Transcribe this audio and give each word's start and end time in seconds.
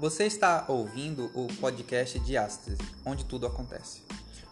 Você 0.00 0.26
está 0.26 0.64
ouvindo 0.68 1.28
o 1.34 1.48
podcast 1.54 2.20
Diástase, 2.20 2.78
onde 3.04 3.24
tudo 3.24 3.48
acontece. 3.48 4.00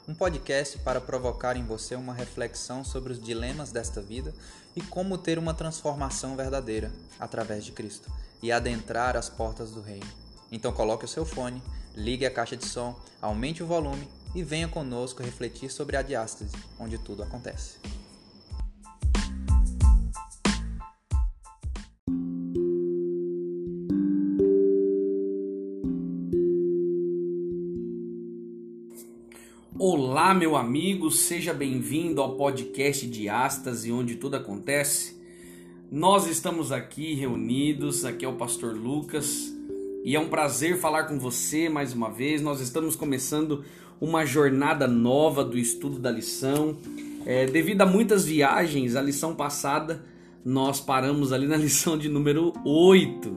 Um 0.09 0.12
podcast 0.12 0.77
para 0.79 1.01
provocar 1.01 1.57
em 1.57 1.65
você 1.65 1.95
uma 1.95 2.12
reflexão 2.12 2.83
sobre 2.83 3.12
os 3.12 3.21
dilemas 3.22 3.71
desta 3.71 4.03
vida 4.03 4.35
e 4.74 4.80
como 4.80 5.17
ter 5.17 5.38
uma 5.38 5.54
transformação 5.54 6.35
verdadeira 6.35 6.90
através 7.21 7.64
de 7.64 7.71
Cristo 7.71 8.11
e 8.43 8.51
adentrar 8.51 9.17
as 9.17 9.29
portas 9.29 9.71
do 9.71 9.80
reino. 9.80 10.07
Então 10.51 10.73
coloque 10.73 11.05
o 11.05 11.09
seu 11.09 11.25
fone, 11.25 11.63
ligue 11.95 12.27
a 12.27 12.31
caixa 12.31 12.57
de 12.57 12.67
som, 12.67 12.99
aumente 13.23 13.63
o 13.63 13.69
volume 13.69 14.09
e 14.35 14.43
venha 14.43 14.67
conosco 14.67 15.23
refletir 15.23 15.71
sobre 15.71 15.97
a 15.97 16.03
diástase, 16.03 16.57
onde 16.77 16.99
tudo 16.99 17.23
acontece. 17.23 17.77
Olá, 30.26 30.35
meu 30.35 30.57
amigo, 30.57 31.08
seja 31.08 31.54
bem-vindo 31.54 32.20
ao 32.20 32.34
podcast 32.34 33.06
de 33.06 33.28
Astas 33.28 33.84
e 33.84 33.92
onde 33.92 34.17
tudo 34.17 34.34
acontece. 34.34 35.17
Nós 35.89 36.27
estamos 36.27 36.72
aqui 36.72 37.14
reunidos, 37.14 38.05
aqui 38.05 38.25
é 38.25 38.28
o 38.28 38.33
pastor 38.33 38.75
Lucas 38.75 39.55
e 40.05 40.17
é 40.17 40.19
um 40.19 40.28
prazer 40.28 40.81
falar 40.81 41.05
com 41.05 41.17
você 41.17 41.69
mais 41.69 41.92
uma 41.92 42.11
vez. 42.11 42.42
Nós 42.42 42.61
estamos 42.61 42.97
começando 42.97 43.62
uma 44.00 44.27
jornada 44.27 44.89
nova 44.89 45.44
do 45.44 45.56
estudo 45.56 46.00
da 46.00 46.11
lição. 46.11 46.77
É, 47.25 47.47
devido 47.47 47.83
a 47.83 47.86
muitas 47.86 48.25
viagens, 48.25 48.97
a 48.97 49.03
lição 49.03 49.33
passada 49.33 50.05
nós 50.45 50.81
paramos 50.81 51.33
ali 51.33 51.47
na 51.47 51.55
lição 51.56 51.97
de 51.97 52.08
número 52.08 52.53
8. 52.64 53.36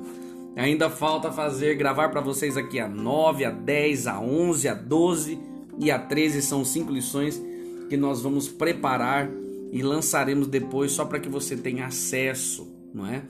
Ainda 0.55 0.89
falta 0.89 1.31
fazer, 1.31 1.75
gravar 1.75 2.09
para 2.09 2.19
vocês 2.19 2.58
aqui 2.58 2.80
a 2.80 2.88
9, 2.88 3.45
a 3.45 3.52
10, 3.52 4.08
a 4.08 4.19
11, 4.19 4.67
a 4.67 4.73
12 4.73 5.49
e 5.80 5.89
a 5.89 5.97
13 5.97 6.41
são 6.41 6.66
cinco 6.66 6.91
lições 6.91 7.41
que 7.89 7.95
nós 7.95 8.22
vamos 8.22 8.49
preparar 8.49 9.30
e 9.72 9.81
lançaremos 9.81 10.47
depois 10.47 10.91
só 10.91 11.05
para 11.05 11.19
que 11.19 11.30
você 11.30 11.55
tenha 11.55 11.86
acesso, 11.86 12.67
não 12.94 13.08
é? 13.08 13.23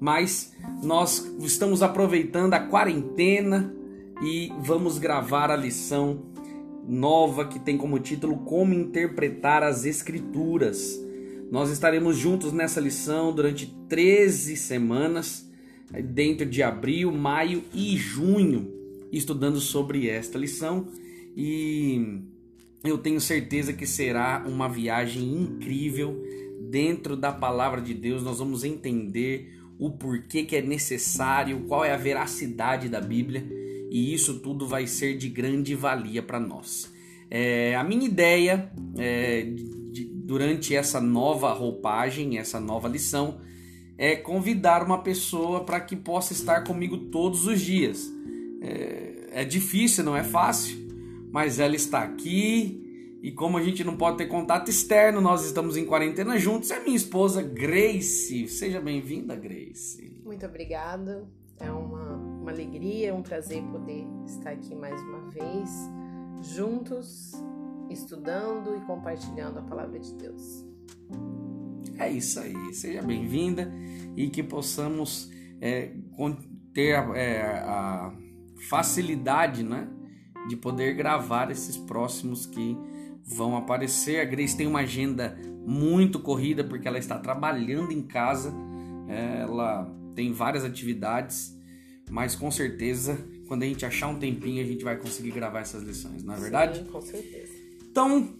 Mas 0.00 0.52
nós 0.82 1.32
estamos 1.38 1.80
aproveitando 1.80 2.54
a 2.54 2.60
quarentena 2.60 3.72
e 4.20 4.52
vamos 4.60 4.98
gravar 4.98 5.50
a 5.50 5.56
lição 5.56 6.22
nova 6.86 7.46
que 7.46 7.60
tem 7.60 7.78
como 7.78 8.00
título 8.00 8.38
Como 8.38 8.74
interpretar 8.74 9.62
as 9.62 9.84
escrituras. 9.84 11.00
Nós 11.52 11.70
estaremos 11.70 12.16
juntos 12.16 12.52
nessa 12.52 12.80
lição 12.80 13.32
durante 13.32 13.66
13 13.88 14.56
semanas, 14.56 15.48
dentro 16.04 16.46
de 16.46 16.62
abril, 16.62 17.12
maio 17.12 17.62
e 17.72 17.96
junho, 17.96 18.72
estudando 19.12 19.60
sobre 19.60 20.08
esta 20.08 20.36
lição 20.36 20.88
e 21.36 22.20
eu 22.84 22.98
tenho 22.98 23.20
certeza 23.20 23.72
que 23.72 23.86
será 23.86 24.44
uma 24.46 24.68
viagem 24.68 25.22
incrível 25.22 26.22
dentro 26.70 27.16
da 27.16 27.32
palavra 27.32 27.80
de 27.80 27.94
Deus. 27.94 28.22
Nós 28.22 28.38
vamos 28.38 28.64
entender 28.64 29.58
o 29.78 29.90
porquê 29.90 30.44
que 30.44 30.56
é 30.56 30.62
necessário, 30.62 31.64
qual 31.66 31.84
é 31.84 31.92
a 31.92 31.96
veracidade 31.96 32.88
da 32.88 33.00
Bíblia 33.00 33.44
e 33.92 34.14
isso 34.14 34.38
tudo 34.38 34.66
vai 34.66 34.86
ser 34.86 35.18
de 35.18 35.28
grande 35.28 35.74
valia 35.74 36.22
para 36.22 36.40
nós. 36.40 36.90
É, 37.30 37.76
a 37.76 37.84
minha 37.84 38.06
ideia 38.06 38.72
é, 38.96 39.42
de, 39.42 40.04
durante 40.06 40.74
essa 40.74 40.98
nova 40.98 41.52
roupagem, 41.52 42.38
essa 42.38 42.58
nova 42.58 42.88
lição, 42.88 43.40
é 43.98 44.16
convidar 44.16 44.82
uma 44.82 45.02
pessoa 45.02 45.64
para 45.64 45.78
que 45.78 45.94
possa 45.94 46.32
estar 46.32 46.64
comigo 46.64 46.96
todos 47.10 47.46
os 47.46 47.60
dias. 47.60 48.10
É, 48.62 49.42
é 49.42 49.44
difícil, 49.44 50.04
não 50.04 50.16
é 50.16 50.24
fácil, 50.24 50.81
mas 51.32 51.58
ela 51.58 51.74
está 51.74 52.02
aqui 52.02 53.18
e 53.22 53.32
como 53.32 53.56
a 53.56 53.62
gente 53.62 53.82
não 53.82 53.96
pode 53.96 54.18
ter 54.18 54.26
contato 54.26 54.68
externo, 54.68 55.20
nós 55.20 55.44
estamos 55.46 55.76
em 55.76 55.86
quarentena 55.86 56.36
juntos. 56.38 56.70
É 56.70 56.80
minha 56.80 56.96
esposa 56.96 57.40
Grace. 57.40 58.46
Seja 58.48 58.80
bem-vinda, 58.80 59.34
Grace. 59.34 60.20
Muito 60.24 60.44
obrigada. 60.44 61.26
É 61.58 61.70
uma, 61.70 62.16
uma 62.16 62.50
alegria, 62.50 63.14
um 63.14 63.22
prazer 63.22 63.62
poder 63.62 64.04
estar 64.26 64.50
aqui 64.50 64.74
mais 64.74 65.00
uma 65.00 65.30
vez, 65.30 65.70
juntos, 66.54 67.32
estudando 67.88 68.76
e 68.76 68.80
compartilhando 68.80 69.60
a 69.60 69.62
palavra 69.62 69.98
de 70.00 70.12
Deus. 70.14 70.66
É 71.98 72.10
isso 72.10 72.40
aí. 72.40 72.74
Seja 72.74 73.00
bem-vinda 73.00 73.72
e 74.16 74.28
que 74.28 74.42
possamos 74.42 75.30
é, 75.60 75.92
ter 76.74 76.96
a, 76.96 77.16
é, 77.16 77.40
a 77.40 78.12
facilidade, 78.68 79.62
né? 79.62 79.88
De 80.48 80.56
poder 80.56 80.94
gravar 80.94 81.50
esses 81.50 81.76
próximos 81.76 82.46
que 82.46 82.76
vão 83.24 83.56
aparecer. 83.56 84.20
A 84.20 84.24
Grace 84.24 84.56
tem 84.56 84.66
uma 84.66 84.80
agenda 84.80 85.38
muito 85.66 86.18
corrida 86.18 86.64
porque 86.64 86.88
ela 86.88 86.98
está 86.98 87.18
trabalhando 87.18 87.92
em 87.92 88.02
casa, 88.02 88.52
ela 89.08 89.90
tem 90.14 90.32
várias 90.32 90.64
atividades, 90.64 91.56
mas 92.10 92.34
com 92.34 92.50
certeza 92.50 93.18
quando 93.46 93.62
a 93.64 93.66
gente 93.66 93.84
achar 93.84 94.08
um 94.08 94.18
tempinho 94.18 94.62
a 94.62 94.66
gente 94.66 94.82
vai 94.82 94.96
conseguir 94.96 95.30
gravar 95.30 95.60
essas 95.60 95.82
lições, 95.82 96.24
não 96.24 96.34
é 96.34 96.38
verdade? 96.38 96.78
Sim, 96.78 96.84
com 96.86 97.00
certeza. 97.00 97.52
Então, 97.90 98.34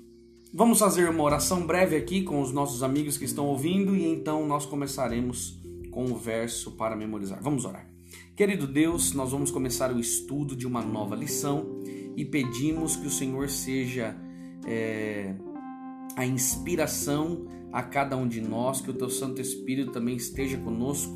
vamos 0.53 0.79
fazer 0.79 1.09
uma 1.09 1.23
oração 1.23 1.67
breve 1.67 1.97
aqui 1.97 2.23
com 2.23 2.41
os 2.41 2.51
nossos 2.51 2.83
amigos 2.83 3.19
que 3.19 3.25
estão 3.25 3.47
ouvindo 3.47 3.95
e 3.95 4.07
então 4.07 4.47
nós 4.47 4.65
começaremos 4.65 5.61
com 5.91 6.05
o 6.05 6.17
verso 6.17 6.73
para 6.73 6.97
memorizar. 6.97 7.43
Vamos 7.43 7.65
orar. 7.67 7.87
Querido 8.35 8.67
Deus, 8.67 9.13
nós 9.13 9.31
vamos 9.31 9.51
começar 9.51 9.93
o 9.93 10.01
estudo 10.01 10.57
de 10.57 10.67
uma 10.67 10.81
nova 10.81 11.15
lição 11.15 11.82
e 12.17 12.25
pedimos 12.25 12.97
que 12.97 13.07
o 13.07 13.11
Senhor 13.11 13.49
seja 13.49 14.17
é, 14.67 15.35
a 16.17 16.27
inspiração 16.27 17.47
a 17.73 17.83
cada 17.83 18.17
um 18.17 18.29
de 18.29 18.41
nós, 18.41 18.81
que 18.81 18.91
o 18.91 18.95
Teu 18.95 19.09
Santo 19.09 19.41
Espírito 19.41 19.93
também 19.93 20.17
esteja 20.17 20.59
conosco, 20.59 21.13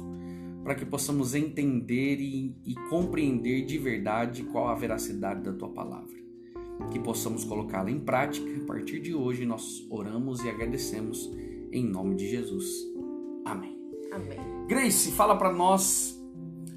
para 0.65 0.75
que 0.75 0.85
possamos 0.85 1.35
entender 1.35 2.19
e, 2.19 2.57
e 2.65 2.75
compreender 2.89 3.65
de 3.67 3.79
verdade 3.79 4.43
qual 4.45 4.69
a 4.69 4.75
veracidade 4.75 5.43
da 5.43 5.53
Tua 5.53 5.69
palavra. 5.69 6.17
Que 6.91 6.99
possamos 6.99 7.45
colocá-la 7.45 7.91
em 7.91 8.01
prática. 8.01 8.47
A 8.63 8.67
partir 8.67 9.01
de 9.01 9.15
hoje, 9.15 9.47
nós 9.47 9.87
oramos 9.91 10.43
e 10.45 10.49
agradecemos 10.49 11.31
em 11.71 11.85
nome 11.85 12.17
de 12.17 12.29
Jesus. 12.29 12.67
Amém. 13.45 13.79
Amém. 14.13 14.39
Grace, 14.67 15.13
fala 15.13 15.37
para 15.37 15.53
nós 15.53 16.16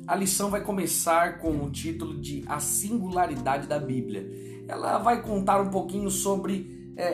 a 0.09 0.15
lição 0.15 0.49
vai 0.49 0.63
começar 0.63 1.37
com 1.37 1.63
o 1.63 1.69
título 1.69 2.19
de 2.19 2.43
A 2.47 2.59
Singularidade 2.59 3.67
da 3.67 3.77
Bíblia. 3.77 4.27
Ela 4.67 4.97
vai 4.97 5.21
contar 5.21 5.61
um 5.61 5.69
pouquinho 5.69 6.09
sobre 6.09 6.95
é, 6.97 7.03
é, 7.03 7.11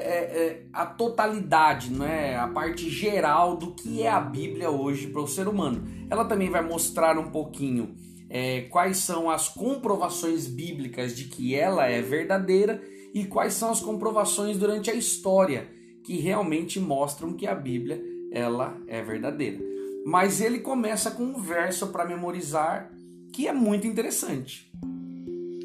é, 0.47 0.65
a 0.71 0.85
totalidade, 0.85 1.91
né? 1.91 2.37
a 2.37 2.47
parte 2.47 2.89
geral 2.89 3.57
do 3.57 3.71
que 3.71 4.01
é 4.01 4.09
a 4.09 4.21
Bíblia 4.21 4.69
hoje 4.69 5.07
para 5.07 5.21
o 5.21 5.27
ser 5.27 5.49
humano. 5.49 5.83
Ela 6.09 6.23
também 6.23 6.49
vai 6.49 6.61
mostrar 6.61 7.19
um 7.19 7.31
pouquinho 7.31 7.97
é, 8.29 8.61
quais 8.61 8.95
são 8.99 9.29
as 9.29 9.49
comprovações 9.49 10.47
bíblicas 10.47 11.13
de 11.17 11.25
que 11.25 11.53
ela 11.53 11.85
é 11.87 12.01
verdadeira 12.01 12.81
e 13.13 13.25
quais 13.25 13.55
são 13.55 13.71
as 13.71 13.81
comprovações 13.81 14.57
durante 14.57 14.89
a 14.89 14.93
história 14.93 15.67
que 16.01 16.15
realmente 16.15 16.79
mostram 16.79 17.33
que 17.33 17.45
a 17.45 17.55
Bíblia 17.55 18.01
ela 18.31 18.77
é 18.87 19.01
verdadeira 19.01 19.64
mas 20.05 20.39
ele 20.39 20.59
começa 20.59 21.09
com 21.09 21.23
um 21.23 21.41
verso 21.41 21.87
para 21.87 22.05
memorizar 22.05 22.93
que 23.33 23.47
é 23.47 23.51
muito 23.51 23.87
interessante. 23.87 24.71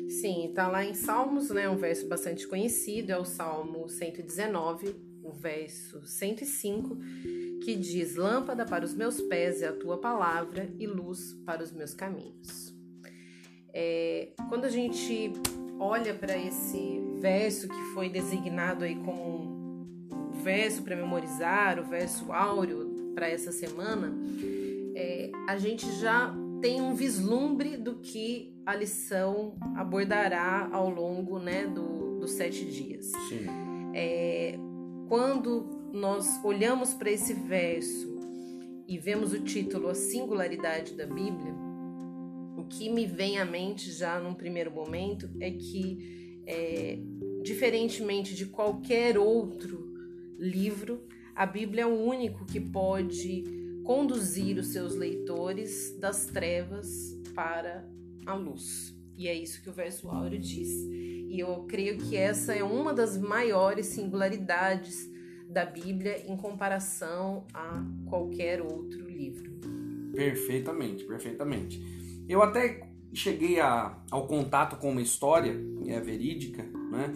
Sim, 0.09 0.47
está 0.49 0.67
lá 0.67 0.83
em 0.83 0.95
Salmos, 0.95 1.51
né, 1.51 1.69
um 1.69 1.77
verso 1.77 2.09
bastante 2.09 2.49
conhecido, 2.49 3.13
é 3.13 3.19
o 3.19 3.25
Salmo 3.25 3.87
119, 3.87 4.97
o 5.23 5.31
verso 5.31 6.07
105, 6.07 6.97
que 7.63 7.77
diz: 7.77 8.17
Lâmpada 8.17 8.65
para 8.65 8.83
os 8.83 8.95
meus 8.95 9.21
pés 9.21 9.61
é 9.61 9.69
a 9.69 9.73
tua 9.75 9.99
palavra 9.99 10.73
e 10.79 10.87
luz 10.87 11.35
para 11.45 11.63
os 11.63 11.71
meus 11.71 11.93
caminhos. 11.93 12.75
É, 13.75 14.31
quando 14.49 14.65
a 14.65 14.71
gente 14.71 15.33
olha 15.79 16.15
para 16.15 16.37
esse 16.37 16.99
verso 17.21 17.69
que 17.69 17.83
foi 17.93 18.09
designado 18.09 18.85
aí 18.85 18.97
como 18.97 19.23
um 19.23 20.43
verso 20.43 20.83
para 20.83 20.97
memorizar, 20.97 21.79
o 21.79 21.85
verso 21.85 22.33
áureo 22.33 22.90
para 23.15 23.29
essa 23.29 23.53
semana, 23.53 24.15
é, 24.95 25.31
a 25.49 25.57
gente 25.57 25.91
já 26.01 26.35
tem 26.61 26.81
um 26.81 26.95
vislumbre 26.95 27.77
do 27.77 27.97
que 27.97 28.55
a 28.67 28.75
lição 28.75 29.57
abordará 29.77 30.69
ao 30.73 30.91
longo 30.91 31.39
né, 31.39 31.67
do, 31.67 32.19
dos 32.19 32.33
sete 32.33 32.65
dias. 32.65 33.07
Sim. 33.29 33.47
É, 33.95 34.59
quando 35.09 35.91
nós 35.93 36.39
olhamos 36.45 36.95
para 36.95 37.11
esse 37.11 37.33
verso 37.33 38.21
e 38.87 38.99
vemos 38.99 39.33
o 39.33 39.41
título 39.41 39.89
A 39.89 39.95
Singularidade 39.95 40.95
da 40.95 41.07
Bíblia, 41.07 41.55
o 42.57 42.65
que 42.65 42.91
me 42.91 43.07
vem 43.07 43.39
à 43.39 43.45
mente 43.45 43.91
já 43.91 44.21
num 44.21 44.35
primeiro 44.35 44.71
momento 44.71 45.29
é 45.41 45.51
que, 45.51 46.43
é, 46.47 46.99
diferentemente 47.43 48.35
de 48.35 48.47
qualquer 48.47 49.19
outro 49.19 49.95
livro, 50.39 51.07
a 51.41 51.47
Bíblia 51.47 51.85
é 51.85 51.87
o 51.87 51.99
único 51.99 52.45
que 52.45 52.61
pode 52.61 53.45
conduzir 53.83 54.59
os 54.59 54.75
seus 54.75 54.95
leitores 54.95 55.97
das 55.99 56.27
trevas 56.27 57.19
para 57.35 57.89
a 58.27 58.35
luz. 58.35 58.95
E 59.17 59.27
é 59.27 59.33
isso 59.33 59.63
que 59.63 59.71
o 59.71 59.73
verso 59.73 60.11
áureo 60.11 60.39
diz. 60.39 60.69
E 60.69 61.41
eu 61.41 61.65
creio 61.67 61.97
que 61.97 62.15
essa 62.15 62.53
é 62.53 62.63
uma 62.63 62.93
das 62.93 63.17
maiores 63.17 63.87
singularidades 63.87 65.11
da 65.49 65.65
Bíblia 65.65 66.31
em 66.31 66.37
comparação 66.37 67.47
a 67.55 67.83
qualquer 68.05 68.61
outro 68.61 69.09
livro. 69.09 69.51
Perfeitamente, 70.13 71.05
perfeitamente. 71.05 71.83
Eu 72.29 72.43
até 72.43 72.87
cheguei 73.15 73.59
a, 73.61 73.99
ao 74.11 74.27
contato 74.27 74.77
com 74.77 74.91
uma 74.91 75.01
história, 75.01 75.59
é 75.87 75.99
verídica, 76.01 76.63
né? 76.63 77.11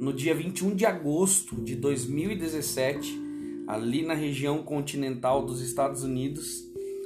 no 0.00 0.12
dia 0.12 0.34
21 0.34 0.74
de 0.74 0.84
agosto 0.84 1.54
de 1.62 1.76
2017, 1.76 3.27
ali 3.68 4.02
na 4.02 4.14
região 4.14 4.62
continental 4.62 5.44
dos 5.44 5.60
Estados 5.60 6.02
Unidos, 6.02 6.64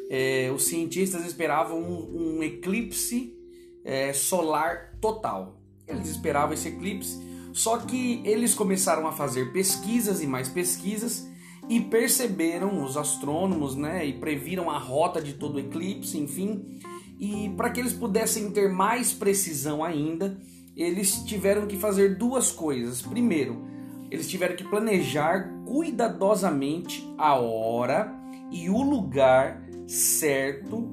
é, 0.08 0.48
os 0.54 0.66
cientistas 0.66 1.26
esperavam 1.26 1.82
um, 1.82 2.36
um 2.36 2.42
eclipse 2.44 3.36
é, 3.84 4.12
solar 4.12 4.96
total. 5.00 5.60
Eles 5.88 6.08
esperavam 6.08 6.54
esse 6.54 6.68
eclipse, 6.68 7.20
só 7.52 7.78
que 7.78 8.22
eles 8.24 8.54
começaram 8.54 9.08
a 9.08 9.12
fazer 9.12 9.52
pesquisas 9.52 10.22
e 10.22 10.26
mais 10.26 10.48
pesquisas 10.48 11.28
e 11.68 11.80
perceberam 11.80 12.84
os 12.84 12.96
astrônomos, 12.96 13.74
né, 13.74 14.06
e 14.06 14.12
previram 14.12 14.70
a 14.70 14.78
rota 14.78 15.20
de 15.20 15.32
todo 15.32 15.56
o 15.56 15.60
eclipse, 15.60 16.16
enfim. 16.16 16.78
E 17.18 17.50
para 17.56 17.70
que 17.70 17.80
eles 17.80 17.92
pudessem 17.92 18.52
ter 18.52 18.70
mais 18.70 19.12
precisão 19.12 19.82
ainda, 19.82 20.40
eles 20.76 21.24
tiveram 21.24 21.66
que 21.66 21.76
fazer 21.76 22.16
duas 22.16 22.52
coisas. 22.52 23.02
Primeiro, 23.02 23.71
eles 24.12 24.28
tiveram 24.28 24.54
que 24.54 24.62
planejar 24.62 25.50
cuidadosamente 25.64 27.02
a 27.16 27.34
hora 27.34 28.14
e 28.50 28.68
o 28.68 28.82
lugar 28.82 29.66
certo 29.86 30.86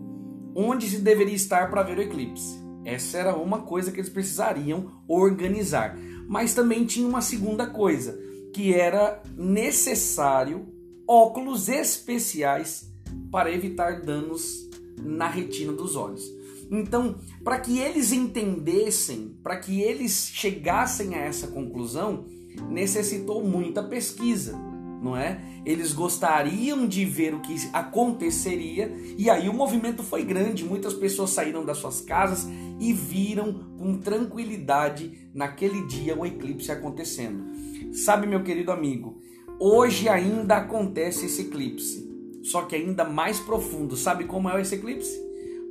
onde 0.56 0.90
se 0.90 1.00
deveria 1.00 1.36
estar 1.36 1.70
para 1.70 1.84
ver 1.84 1.98
o 1.98 2.02
eclipse. 2.02 2.58
Essa 2.86 3.18
era 3.18 3.36
uma 3.36 3.64
coisa 3.64 3.92
que 3.92 4.00
eles 4.00 4.10
precisariam 4.10 5.04
organizar. 5.06 5.98
Mas 6.30 6.54
também 6.54 6.86
tinha 6.86 7.06
uma 7.06 7.20
segunda 7.20 7.68
coisa, 7.68 8.18
que 8.54 8.74
era 8.74 9.22
necessário 9.36 10.66
óculos 11.06 11.68
especiais 11.68 12.90
para 13.30 13.52
evitar 13.52 14.02
danos 14.02 14.70
na 14.98 15.28
retina 15.28 15.74
dos 15.74 15.98
olhos. 15.98 16.24
Então, 16.72 17.20
para 17.44 17.60
que 17.60 17.80
eles 17.80 18.14
entendessem, 18.14 19.38
para 19.44 19.58
que 19.58 19.82
eles 19.82 20.30
chegassem 20.34 21.16
a 21.16 21.20
essa 21.20 21.48
conclusão, 21.48 22.26
necessitou 22.68 23.44
muita 23.44 23.84
pesquisa, 23.84 24.58
não 25.02 25.16
é? 25.16 25.42
Eles 25.66 25.94
gostariam 25.94 26.88
de 26.88 27.06
ver 27.06 27.34
o 27.34 27.42
que 27.42 27.56
aconteceria 27.74 28.94
e 29.18 29.30
aí 29.30 29.48
o 29.48 29.54
movimento 29.54 30.04
foi 30.04 30.24
grande. 30.24 30.66
Muitas 30.66 30.94
pessoas 30.94 31.30
saíram 31.30 31.64
das 31.64 31.78
suas 31.78 32.02
casas 32.02 32.48
e 32.80 32.94
viram 32.94 33.54
com 33.78 33.98
tranquilidade 33.98 35.30
naquele 35.34 35.86
dia 35.88 36.18
o 36.18 36.26
eclipse 36.26 36.72
acontecendo. 36.72 37.44
Sabe, 37.94 38.28
meu 38.28 38.44
querido 38.44 38.72
amigo, 38.72 39.22
hoje 39.60 40.08
ainda 40.08 40.58
acontece 40.58 41.26
esse 41.26 41.44
eclipse, 41.44 42.10
só 42.44 42.64
que 42.64 42.76
ainda 42.76 43.04
mais 43.04 43.40
profundo. 43.40 43.96
Sabe 43.96 44.26
como 44.26 44.50
é 44.50 44.62
esse 44.62 44.76
eclipse? 44.76 45.18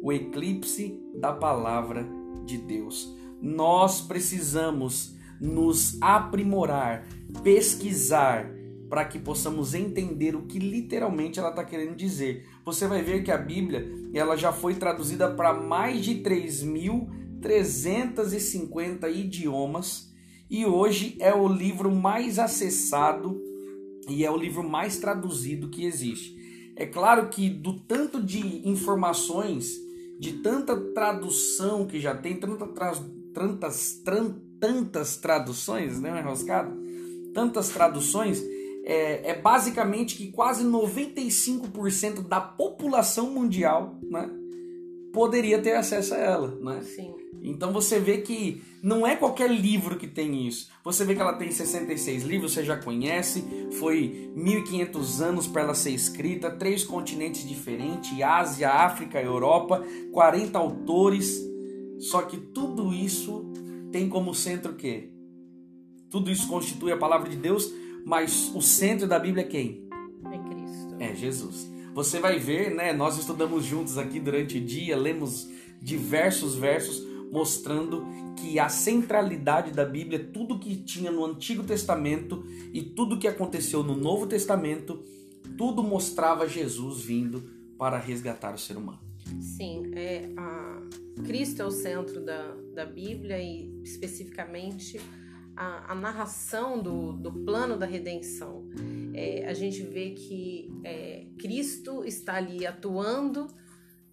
O 0.03 0.13
eclipse 0.13 1.01
da 1.15 1.33
palavra 1.33 2.07
de 2.45 2.59
Deus. 2.59 3.15
Nós 3.41 4.01
precisamos 4.01 5.17
nos 5.41 5.97
aprimorar, 6.01 7.05
pesquisar, 7.43 8.49
para 8.89 9.05
que 9.05 9.19
possamos 9.19 9.75
entender 9.75 10.35
o 10.35 10.47
que 10.47 10.59
literalmente 10.59 11.39
ela 11.39 11.51
está 11.51 11.63
querendo 11.63 11.95
dizer. 11.95 12.49
Você 12.65 12.87
vai 12.87 13.03
ver 13.03 13.23
que 13.23 13.31
a 13.31 13.37
Bíblia 13.37 13.87
ela 14.15 14.35
já 14.37 14.51
foi 14.53 14.75
traduzida 14.75 15.31
para 15.31 15.53
mais 15.53 16.03
de 16.05 16.23
3.350 16.23 19.15
idiomas 19.15 20.11
e 20.51 20.65
hoje 20.65 21.19
é 21.21 21.35
o 21.35 21.47
livro 21.47 21.95
mais 21.95 22.39
acessado 22.39 23.39
e 24.09 24.25
é 24.25 24.31
o 24.31 24.37
livro 24.37 24.67
mais 24.67 24.99
traduzido 24.99 25.69
que 25.69 25.85
existe. 25.85 26.39
É 26.75 26.87
claro 26.87 27.29
que 27.29 27.51
do 27.51 27.79
tanto 27.81 28.23
de 28.23 28.67
informações, 28.67 29.77
de 30.19 30.33
tanta 30.35 30.75
tradução 30.95 31.87
que 31.87 32.01
já 32.01 32.17
tem, 32.17 32.37
tanta 32.37 32.67
tra 32.69 32.95
tantas, 33.35 34.01
tantas 34.03 34.48
traduções, 35.17 36.01
né, 36.01 36.21
enroscado? 36.21 36.77
Tantas 37.33 37.69
traduções, 37.69 38.43
é, 38.85 39.31
é 39.31 39.41
basicamente 39.41 40.17
que 40.17 40.33
quase 40.33 40.65
95% 40.65 42.27
da 42.27 42.41
população 42.41 43.31
mundial 43.31 43.99
né, 44.03 44.31
poderia 45.13 45.61
ter 45.61 45.75
acesso 45.75 46.15
a 46.15 46.19
ela. 46.19 46.59
Né? 46.61 46.81
Sim. 46.83 47.15
Então 47.43 47.73
você 47.73 48.01
vê 48.01 48.19
que 48.19 48.63
não 48.83 49.07
é 49.07 49.15
qualquer 49.17 49.51
livro 49.51 49.97
que 49.97 50.07
tem 50.07 50.47
isso. 50.47 50.69
Você 50.85 51.05
vê 51.05 51.15
que 51.15 51.21
ela 51.21 51.35
tem 51.35 51.51
66 51.51 52.23
livros, 52.25 52.53
você 52.53 52.65
já 52.65 52.77
conhece, 52.77 53.45
foi 53.79 54.31
1500 54.35 55.21
anos 55.21 55.47
para 55.47 55.63
ela 55.63 55.75
ser 55.75 55.91
escrita, 55.91 56.51
três 56.51 56.85
continentes 56.85 57.47
diferentes, 57.47 58.21
Ásia, 58.23 58.71
África, 58.71 59.21
Europa, 59.21 59.85
40 60.13 60.59
autores. 60.59 61.41
Só 61.99 62.23
que 62.23 62.37
tudo 62.37 62.93
isso 62.93 63.53
tem 63.91 64.09
como 64.09 64.35
centro 64.35 64.73
o 64.73 64.77
quê? 64.77 65.11
Tudo 66.11 66.31
isso 66.31 66.49
constitui 66.49 66.93
a 66.93 66.97
palavra 66.97 67.29
de 67.29 67.37
Deus, 67.37 67.73
mas 68.05 68.51
o 68.55 68.63
centro 68.63 69.07
da 69.07 69.19
Bíblia 69.19 69.45
é 69.45 69.49
quem? 69.49 69.89
É 70.33 70.39
Cristo. 70.39 70.97
É 70.99 71.15
Jesus. 71.15 71.71
Você 71.95 72.21
vai 72.21 72.39
ver, 72.39 72.75
né? 72.75 72.93
Nós 72.93 73.19
estudamos 73.19 73.65
juntos 73.65 73.99
aqui 73.99 74.21
durante 74.21 74.59
o 74.59 74.65
dia, 74.65 74.97
lemos 74.97 75.49
diversos 75.81 76.55
versos 76.55 77.07
mostrando 77.31 78.07
que 78.37 78.59
a 78.59 78.69
centralidade 78.69 79.73
da 79.73 79.85
Bíblia, 79.85 80.31
tudo 80.33 80.59
que 80.59 80.77
tinha 80.77 81.11
no 81.11 81.25
Antigo 81.25 81.63
Testamento 81.63 82.45
e 82.73 82.83
tudo 82.83 83.19
que 83.19 83.29
aconteceu 83.29 83.83
no 83.83 83.95
Novo 83.97 84.27
Testamento, 84.27 85.03
tudo 85.57 85.83
mostrava 85.83 86.49
Jesus 86.49 87.03
vindo 87.03 87.43
para 87.77 87.99
resgatar 87.99 88.55
o 88.55 88.59
ser 88.59 88.77
humano. 88.77 89.08
Sim, 89.41 89.93
é, 89.95 90.31
a, 90.37 90.83
Cristo 91.25 91.63
é 91.63 91.65
o 91.65 91.71
centro 91.71 92.25
da, 92.25 92.55
da 92.75 92.87
Bíblia 92.87 93.41
e 93.41 93.83
especificamente 93.83 95.01
a, 95.57 95.93
a 95.93 95.95
narração 95.95 96.81
do, 96.81 97.13
do 97.13 97.33
plano 97.45 97.77
da 97.77 97.87
redenção. 97.87 98.69
É, 99.13 99.47
a 99.47 99.53
gente 99.53 99.83
vê 99.83 100.11
que 100.11 100.71
é, 100.85 101.27
Cristo 101.39 102.05
está 102.05 102.35
ali 102.35 102.65
atuando 102.67 103.49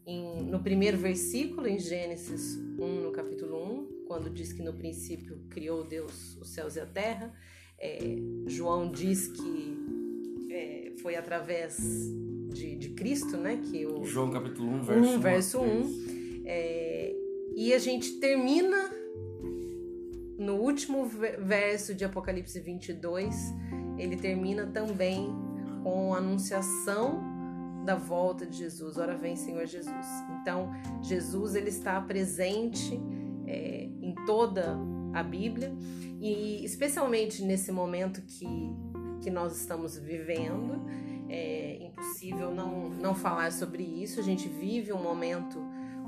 em, 0.06 0.44
no 0.44 0.62
primeiro 0.62 0.98
versículo, 0.98 1.68
em 1.68 1.80
Gênesis 1.80 2.58
1, 2.80 3.02
no 3.02 3.12
capítulo 3.12 3.82
1, 3.82 4.06
quando 4.08 4.30
diz 4.30 4.54
que 4.54 4.62
no 4.62 4.74
princípio 4.74 5.40
criou 5.50 5.84
Deus 5.84 6.36
os 6.38 6.50
céus 6.50 6.76
e 6.76 6.80
a 6.80 6.86
terra. 6.86 7.34
É, 7.78 8.00
João 8.48 8.92
diz 8.92 9.28
que 9.28 9.78
é, 10.52 10.94
foi 11.02 11.16
através 11.16 11.78
de, 12.56 12.76
de, 12.76 12.90
Cristo, 12.90 13.38
né? 13.38 13.60
Que 13.64 13.86
o, 13.86 14.04
João 14.06 14.32
capítulo 14.32 14.72
1, 14.76 14.82
verso 14.82 15.10
1. 15.10 15.20
Verso 15.20 15.60
1 15.60 16.44
é, 16.46 17.16
e 17.56 17.74
a 17.74 17.80
gente 17.80 18.20
termina 18.20 18.92
no 20.38 20.56
último 20.56 21.06
verso 21.06 21.96
de 21.96 22.04
Apocalipse 22.06 22.60
22, 22.60 23.36
ele 23.98 24.18
termina 24.18 24.68
também 24.68 25.34
com 25.82 26.14
a 26.14 26.18
anunciação 26.18 27.24
da 27.86 27.96
volta 27.96 28.46
de 28.46 28.58
Jesus. 28.58 28.98
Ora 28.98 29.16
vem, 29.16 29.36
Senhor 29.36 29.66
Jesus. 29.66 30.06
Então, 30.42 30.72
Jesus 31.02 31.56
ele 31.56 31.70
está 31.70 32.00
presente 32.02 33.00
é, 33.48 33.88
em 34.02 34.14
toda 34.26 34.78
a 35.14 35.24
Bíblia 35.24 35.74
e 36.20 36.66
especialmente 36.66 37.42
nesse 37.44 37.72
momento 37.72 38.22
que, 38.24 38.48
que 39.22 39.30
nós 39.30 39.56
estamos 39.56 39.98
vivendo. 39.98 40.84
É 41.30 41.78
impossível 41.84 42.54
não, 42.54 42.90
não 42.90 43.16
falar 43.16 43.52
sobre 43.52 43.84
isso. 43.84 44.20
A 44.20 44.24
gente 44.24 44.48
vive 44.48 44.94
um 44.94 45.02
momento 45.02 45.60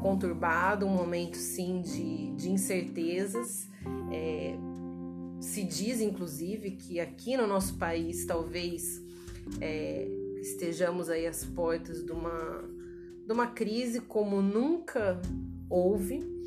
conturbado, 0.01 0.85
um 0.85 0.93
momento 0.93 1.37
sim 1.37 1.81
de, 1.81 2.31
de 2.35 2.51
incertezas. 2.51 3.67
É, 4.11 4.55
se 5.39 5.63
diz, 5.63 6.01
inclusive, 6.01 6.71
que 6.71 6.99
aqui 6.99 7.37
no 7.37 7.47
nosso 7.47 7.77
país 7.77 8.25
talvez 8.25 9.01
é, 9.61 10.07
estejamos 10.41 11.09
aí 11.09 11.25
às 11.25 11.43
portas 11.43 12.03
de 12.03 12.11
uma, 12.11 12.63
de 13.25 13.31
uma 13.31 13.47
crise 13.47 14.01
como 14.01 14.41
nunca 14.41 15.21
houve. 15.69 16.37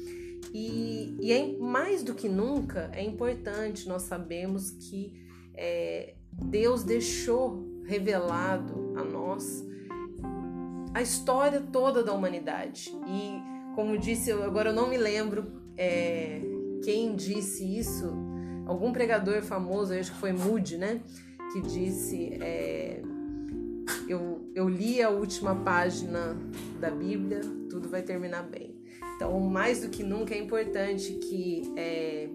E, 0.52 1.16
e 1.20 1.32
é, 1.32 1.56
mais 1.58 2.02
do 2.02 2.14
que 2.14 2.28
nunca 2.28 2.90
é 2.92 3.04
importante 3.04 3.88
nós 3.88 4.02
sabemos 4.02 4.70
que 4.70 5.12
é, 5.54 6.14
Deus 6.32 6.82
deixou 6.82 7.69
revelado 7.84 8.94
a 8.96 9.04
nós 9.04 9.68
a 10.92 11.00
história 11.00 11.60
toda 11.60 12.02
da 12.02 12.12
humanidade. 12.12 12.92
E, 13.06 13.40
como 13.74 13.96
disse, 13.96 14.32
agora 14.32 14.70
eu 14.70 14.74
não 14.74 14.88
me 14.88 14.96
lembro 14.96 15.46
é, 15.76 16.40
quem 16.82 17.14
disse 17.14 17.78
isso, 17.78 18.12
algum 18.66 18.92
pregador 18.92 19.42
famoso, 19.42 19.94
acho 19.94 20.12
que 20.12 20.18
foi 20.18 20.32
Moody, 20.32 20.76
né? 20.76 21.00
Que 21.52 21.60
disse: 21.62 22.38
é, 22.40 23.02
eu, 24.08 24.50
eu 24.54 24.68
li 24.68 25.02
a 25.02 25.10
última 25.10 25.54
página 25.54 26.36
da 26.80 26.90
Bíblia, 26.90 27.40
tudo 27.68 27.88
vai 27.88 28.02
terminar 28.02 28.42
bem. 28.42 28.74
Então, 29.16 29.38
mais 29.40 29.82
do 29.82 29.88
que 29.88 30.02
nunca 30.02 30.34
é 30.34 30.38
importante 30.38 31.12
que 31.14 31.72
é, 31.76 32.28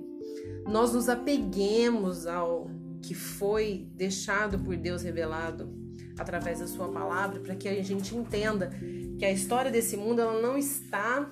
nós 0.68 0.94
nos 0.94 1.10
apeguemos 1.10 2.28
ao 2.28 2.70
que 3.06 3.14
foi 3.14 3.88
deixado 3.94 4.58
por 4.58 4.76
Deus 4.76 5.04
revelado 5.04 5.70
através 6.18 6.60
da 6.60 6.68
sua 6.68 6.90
palavra, 6.90 7.40
para 7.40 7.56
que 7.56 7.68
a 7.68 7.84
gente 7.84 8.16
entenda 8.16 8.72
que 9.20 9.24
a 9.24 9.32
história 9.32 9.72
desse 9.72 9.96
mundo 9.96 10.22
ela 10.22 10.42
não 10.42 10.58
está 10.58 11.32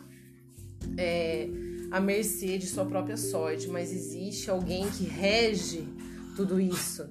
é, 0.97 1.49
à 1.89 1.99
mercê 1.99 2.57
de 2.57 2.67
sua 2.67 2.85
própria 2.85 3.17
sorte, 3.17 3.67
mas 3.69 3.91
existe 3.91 4.51
alguém 4.51 4.89
que 4.91 5.05
rege 5.05 5.87
tudo 6.35 6.59
isso 6.59 7.09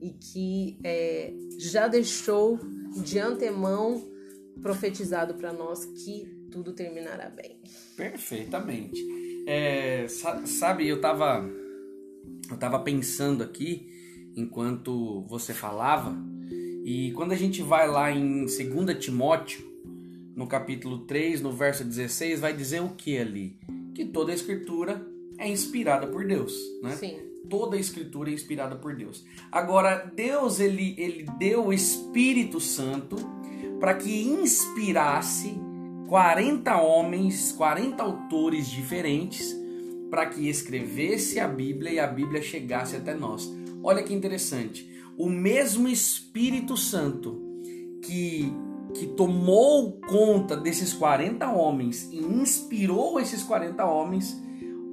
e 0.00 0.10
que 0.10 0.78
é, 0.82 1.32
já 1.58 1.86
deixou 1.86 2.58
de 3.04 3.18
antemão 3.18 4.08
profetizado 4.60 5.34
para 5.34 5.52
nós 5.52 5.84
que 5.84 6.26
tudo 6.50 6.72
terminará 6.72 7.30
bem. 7.30 7.60
Perfeitamente. 7.96 9.00
É, 9.46 10.06
sabe, 10.08 10.88
eu 10.88 10.96
estava 10.96 11.48
eu 12.50 12.56
tava 12.56 12.80
pensando 12.80 13.44
aqui 13.44 13.99
enquanto 14.36 15.22
você 15.28 15.52
falava, 15.52 16.16
e 16.84 17.12
quando 17.12 17.32
a 17.32 17.36
gente 17.36 17.62
vai 17.62 17.88
lá 17.88 18.10
em 18.10 18.46
2 18.46 18.98
Timóteo, 18.98 19.70
no 20.34 20.46
capítulo 20.46 21.00
3, 21.00 21.42
no 21.42 21.52
verso 21.52 21.84
16, 21.84 22.40
vai 22.40 22.54
dizer 22.54 22.80
o 22.80 22.90
que 22.90 23.18
ali? 23.18 23.58
Que 23.94 24.04
toda 24.04 24.32
a 24.32 24.34
escritura 24.34 25.06
é 25.38 25.48
inspirada 25.48 26.06
por 26.06 26.24
Deus, 26.24 26.54
né? 26.82 26.96
Sim. 26.96 27.18
Toda 27.48 27.76
a 27.76 27.80
escritura 27.80 28.30
é 28.30 28.34
inspirada 28.34 28.76
por 28.76 28.94
Deus. 28.94 29.24
Agora, 29.50 30.10
Deus 30.14 30.60
ele, 30.60 30.94
ele 30.96 31.26
deu 31.38 31.66
o 31.66 31.72
Espírito 31.72 32.60
Santo 32.60 33.16
para 33.78 33.94
que 33.94 34.22
inspirasse 34.22 35.54
40 36.08 36.76
homens, 36.80 37.52
40 37.52 38.02
autores 38.02 38.68
diferentes 38.68 39.56
para 40.10 40.26
que 40.26 40.48
escrevesse 40.48 41.38
a 41.38 41.46
Bíblia 41.46 41.92
e 41.92 41.98
a 42.00 42.06
Bíblia 42.06 42.42
chegasse 42.42 42.96
até 42.96 43.14
nós. 43.14 43.50
Olha 43.82 44.02
que 44.02 44.12
interessante. 44.12 44.88
O 45.16 45.28
mesmo 45.28 45.88
Espírito 45.88 46.76
Santo 46.76 47.40
que, 48.02 48.52
que 48.94 49.06
tomou 49.08 50.00
conta 50.00 50.56
desses 50.56 50.92
40 50.92 51.50
homens 51.50 52.08
e 52.10 52.18
inspirou 52.18 53.20
esses 53.20 53.42
40 53.42 53.84
homens, 53.84 54.36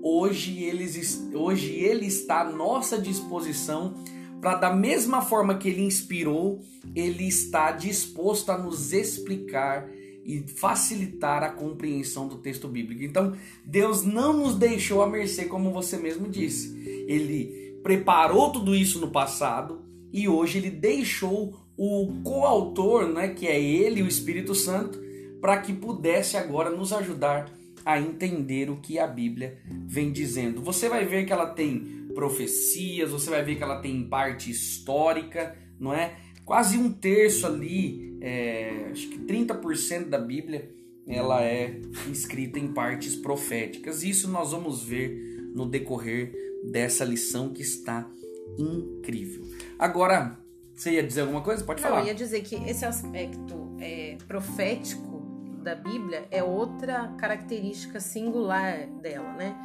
hoje, 0.02 0.64
eles, 0.64 1.30
hoje 1.34 1.74
ele 1.74 2.06
está 2.06 2.42
à 2.42 2.50
nossa 2.50 2.98
disposição 2.98 3.94
para 4.42 4.56
da 4.56 4.74
mesma 4.74 5.22
forma 5.22 5.58
que 5.58 5.68
ele 5.68 5.82
inspirou, 5.82 6.62
ele 6.96 7.28
está 7.28 7.72
disposto 7.72 8.52
a 8.52 8.58
nos 8.58 8.94
explicar 8.94 9.90
e 10.24 10.44
facilitar 10.48 11.42
a 11.42 11.50
compreensão 11.50 12.28
do 12.28 12.38
texto 12.38 12.68
bíblico. 12.68 13.02
Então, 13.02 13.36
Deus 13.66 14.04
não 14.04 14.34
nos 14.34 14.56
deixou 14.56 15.02
à 15.02 15.08
mercê, 15.10 15.46
como 15.46 15.72
você 15.72 15.98
mesmo 15.98 16.28
disse. 16.28 16.78
Ele 17.08 17.67
preparou 17.88 18.52
tudo 18.52 18.76
isso 18.76 19.00
no 19.00 19.12
passado 19.12 19.82
e 20.12 20.28
hoje 20.28 20.58
ele 20.58 20.70
deixou 20.70 21.58
o 21.78 22.22
coautor, 22.22 23.08
né, 23.08 23.30
que 23.30 23.48
é 23.48 23.58
ele, 23.58 24.04
o 24.04 24.08
Espírito 24.10 24.54
Santo, 24.54 25.00
para 25.40 25.58
que 25.62 25.72
pudesse 25.72 26.36
agora 26.36 26.70
nos 26.70 26.92
ajudar 26.92 27.50
a 27.86 27.98
entender 27.98 28.70
o 28.70 28.82
que 28.82 29.00
a 29.00 29.08
Bíblia 29.08 29.60
vem 29.86 30.12
dizendo. 30.12 30.62
Você 30.64 30.90
vai 30.90 31.06
ver 31.06 31.26
que 31.26 31.32
ela 31.32 31.46
tem 31.46 32.10
profecias, 32.14 33.10
você 33.10 33.30
vai 33.30 33.42
ver 33.42 33.56
que 33.56 33.64
ela 33.64 33.80
tem 33.80 34.04
parte 34.04 34.52
histórica, 34.52 35.56
não 35.80 35.94
é? 35.94 36.18
Quase 36.44 36.78
um 36.78 36.92
terço 36.92 37.48
ali 37.48 38.18
é, 38.20 38.90
acho 38.92 39.08
que 39.08 39.20
30% 39.20 40.10
da 40.10 40.20
Bíblia 40.20 40.70
ela 41.08 41.42
é 41.42 41.80
escrita 42.12 42.60
em 42.60 42.68
partes 42.68 43.16
proféticas. 43.16 44.04
Isso 44.04 44.30
nós 44.30 44.52
vamos 44.52 44.84
ver 44.84 45.38
no 45.56 45.66
decorrer 45.66 46.47
dessa 46.64 47.04
lição 47.04 47.50
que 47.50 47.62
está 47.62 48.10
incrível. 48.58 49.46
Agora, 49.78 50.38
você 50.76 50.92
ia 50.92 51.04
dizer 51.04 51.22
alguma 51.22 51.42
coisa? 51.42 51.64
Pode 51.64 51.82
Não, 51.82 51.90
falar. 51.90 52.02
Eu 52.02 52.08
ia 52.08 52.16
dizer 52.16 52.42
que 52.42 52.56
esse 52.56 52.86
aspecto 52.86 53.76
é, 53.80 54.18
profético 54.28 55.18
da 55.64 55.76
Bíblia 55.76 56.28
é 56.32 56.44
outra 56.44 57.10
característica 57.18 58.00
singular 58.00 58.88
dela, 59.02 59.34
né? 59.34 59.56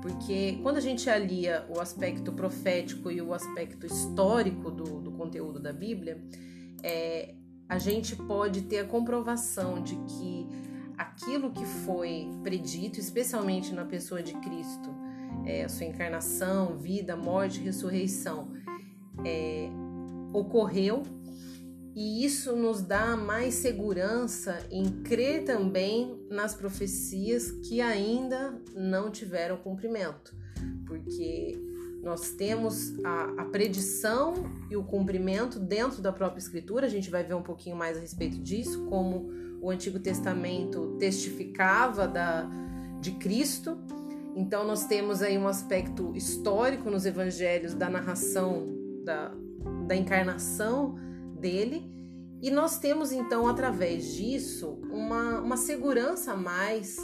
Porque 0.00 0.58
quando 0.62 0.78
a 0.78 0.80
gente 0.80 1.10
alia 1.10 1.66
o 1.68 1.78
aspecto 1.78 2.32
profético 2.32 3.10
e 3.10 3.20
o 3.20 3.34
aspecto 3.34 3.84
histórico 3.86 4.70
do, 4.70 5.00
do 5.00 5.12
conteúdo 5.12 5.60
da 5.60 5.72
Bíblia, 5.72 6.22
é, 6.82 7.34
a 7.68 7.78
gente 7.78 8.16
pode 8.16 8.62
ter 8.62 8.78
a 8.78 8.84
comprovação 8.84 9.82
de 9.82 9.96
que 9.96 10.48
aquilo 10.96 11.50
que 11.50 11.64
foi 11.64 12.28
predito, 12.42 12.98
especialmente 12.98 13.74
na 13.74 13.84
pessoa 13.84 14.22
de 14.22 14.32
Cristo, 14.34 14.90
é, 15.46 15.64
a 15.64 15.68
sua 15.68 15.86
encarnação, 15.86 16.76
vida, 16.76 17.16
morte, 17.16 17.60
ressurreição, 17.60 18.52
é, 19.24 19.68
ocorreu. 20.32 21.02
E 21.94 22.24
isso 22.24 22.54
nos 22.54 22.82
dá 22.82 23.16
mais 23.16 23.54
segurança 23.54 24.64
em 24.70 25.02
crer 25.02 25.44
também 25.44 26.24
nas 26.30 26.54
profecias 26.54 27.50
que 27.50 27.80
ainda 27.80 28.54
não 28.74 29.10
tiveram 29.10 29.56
cumprimento, 29.56 30.32
porque 30.86 31.58
nós 32.02 32.30
temos 32.30 32.94
a, 33.04 33.42
a, 33.42 33.44
predição 33.46 34.34
e 34.70 34.76
o 34.76 34.82
cumprimento 34.82 35.58
dentro 35.58 36.00
da 36.00 36.12
própria 36.12 36.38
Escritura, 36.38 36.86
a 36.86 36.88
gente 36.88 37.10
vai 37.10 37.22
ver 37.22 37.34
um 37.34 37.42
pouquinho 37.42 37.76
mais 37.76 37.96
a 37.96 38.00
respeito 38.00 38.38
disso, 38.38 38.86
como 38.86 39.30
o 39.60 39.70
Antigo 39.70 39.98
Testamento 39.98 40.96
testificava 40.98 42.08
da, 42.08 42.48
de 43.00 43.12
Cristo. 43.12 43.78
Então, 44.34 44.66
nós 44.66 44.86
temos 44.86 45.22
aí 45.22 45.36
um 45.36 45.48
aspecto 45.48 46.14
histórico 46.14 46.90
nos 46.90 47.04
evangelhos 47.04 47.74
da 47.74 47.88
narração 47.88 48.68
da, 49.04 49.34
da 49.86 49.96
encarnação 49.96 50.96
dele, 51.38 51.90
e 52.42 52.50
nós 52.50 52.78
temos 52.78 53.12
então, 53.12 53.46
através 53.46 54.14
disso, 54.14 54.78
uma, 54.90 55.40
uma 55.40 55.56
segurança 55.56 56.32
a 56.32 56.36
mais. 56.36 56.96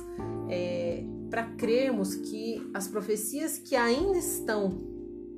É, 0.48 1.04
para 1.30 1.44
crermos 1.44 2.14
que 2.14 2.62
as 2.72 2.88
profecias 2.88 3.58
que 3.58 3.74
ainda 3.74 4.18
estão 4.18 4.80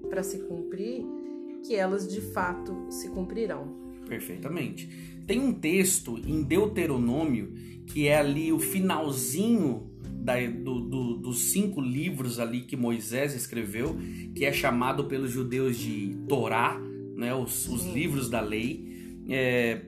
para 0.08 0.22
se 0.22 0.38
cumprir, 0.40 1.04
que 1.64 1.74
elas 1.74 2.06
de 2.06 2.20
fato 2.20 2.86
se 2.90 3.08
cumprirão. 3.08 3.76
Perfeitamente. 4.06 4.88
Tem 5.26 5.40
um 5.40 5.52
texto 5.52 6.18
em 6.18 6.42
Deuteronômio 6.42 7.52
que 7.86 8.06
é 8.06 8.18
ali 8.18 8.52
o 8.52 8.58
finalzinho 8.58 9.90
da, 10.28 10.34
do, 10.46 10.80
do, 10.80 11.16
dos 11.16 11.50
cinco 11.52 11.80
livros 11.80 12.38
ali 12.38 12.60
que 12.60 12.76
Moisés 12.76 13.34
escreveu, 13.34 13.96
que 14.34 14.44
é 14.44 14.52
chamado 14.52 15.06
pelos 15.06 15.30
judeus 15.30 15.78
de 15.78 16.18
Torá, 16.28 16.78
né, 17.16 17.34
os, 17.34 17.66
os 17.66 17.86
livros 17.86 18.28
da 18.28 18.42
lei. 18.42 19.24
É, 19.26 19.86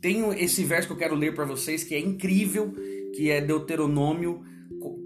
tem 0.00 0.30
esse 0.38 0.62
verso 0.62 0.86
que 0.86 0.92
eu 0.92 0.98
quero 0.98 1.16
ler 1.16 1.34
para 1.34 1.44
vocês 1.44 1.82
que 1.82 1.92
é 1.96 1.98
incrível, 1.98 2.72
que 3.16 3.28
é 3.28 3.40
Deuteronômio 3.40 4.44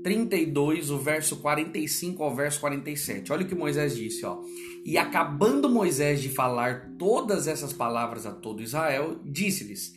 32, 0.03 0.91
o 0.91 0.99
verso 0.99 1.37
45 1.37 2.23
ao 2.23 2.37
verso 2.37 2.61
47. 2.61 3.33
Olha 3.33 3.47
o 3.47 3.49
que 3.49 3.55
Moisés 3.55 3.97
disse, 3.97 4.27
ó. 4.27 4.43
E 4.85 4.99
acabando 4.99 5.71
Moisés 5.71 6.21
de 6.21 6.29
falar 6.29 6.93
todas 6.99 7.49
essas 7.49 7.73
palavras 7.73 8.27
a 8.27 8.33
todo 8.33 8.63
Israel, 8.63 9.19
disse-lhes: 9.25 9.95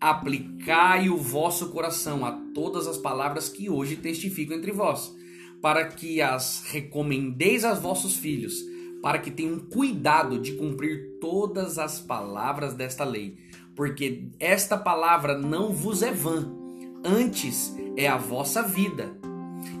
Aplicai 0.00 1.08
o 1.08 1.16
vosso 1.16 1.70
coração 1.70 2.24
a 2.24 2.32
todas 2.54 2.86
as 2.86 2.98
palavras 2.98 3.48
que 3.48 3.70
hoje 3.70 3.96
testifico 3.96 4.52
entre 4.52 4.72
vós, 4.72 5.14
para 5.60 5.86
que 5.86 6.20
as 6.20 6.64
recomendeis 6.70 7.64
aos 7.64 7.78
vossos 7.78 8.16
filhos, 8.16 8.64
para 9.02 9.18
que 9.18 9.30
tenham 9.30 9.58
cuidado 9.58 10.38
de 10.38 10.52
cumprir 10.52 11.18
todas 11.20 11.78
as 11.78 12.00
palavras 12.00 12.74
desta 12.74 13.04
lei, 13.04 13.36
porque 13.74 14.28
esta 14.38 14.76
palavra 14.76 15.36
não 15.36 15.72
vos 15.72 16.02
é 16.02 16.12
vã, 16.12 16.50
antes 17.04 17.74
é 17.96 18.06
a 18.06 18.16
vossa 18.16 18.62
vida 18.62 19.16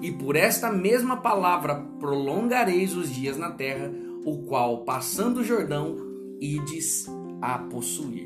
e 0.02 0.12
por 0.12 0.36
esta 0.36 0.70
mesma 0.70 1.18
palavra 1.18 1.74
prolongareis 1.98 2.94
os 2.94 3.12
dias 3.12 3.36
na 3.36 3.50
terra, 3.50 3.92
o 4.24 4.38
qual, 4.44 4.84
passando 4.84 5.40
o 5.40 5.44
Jordão, 5.44 5.96
ides 6.40 7.06
a 7.40 7.58
possuir. 7.58 8.25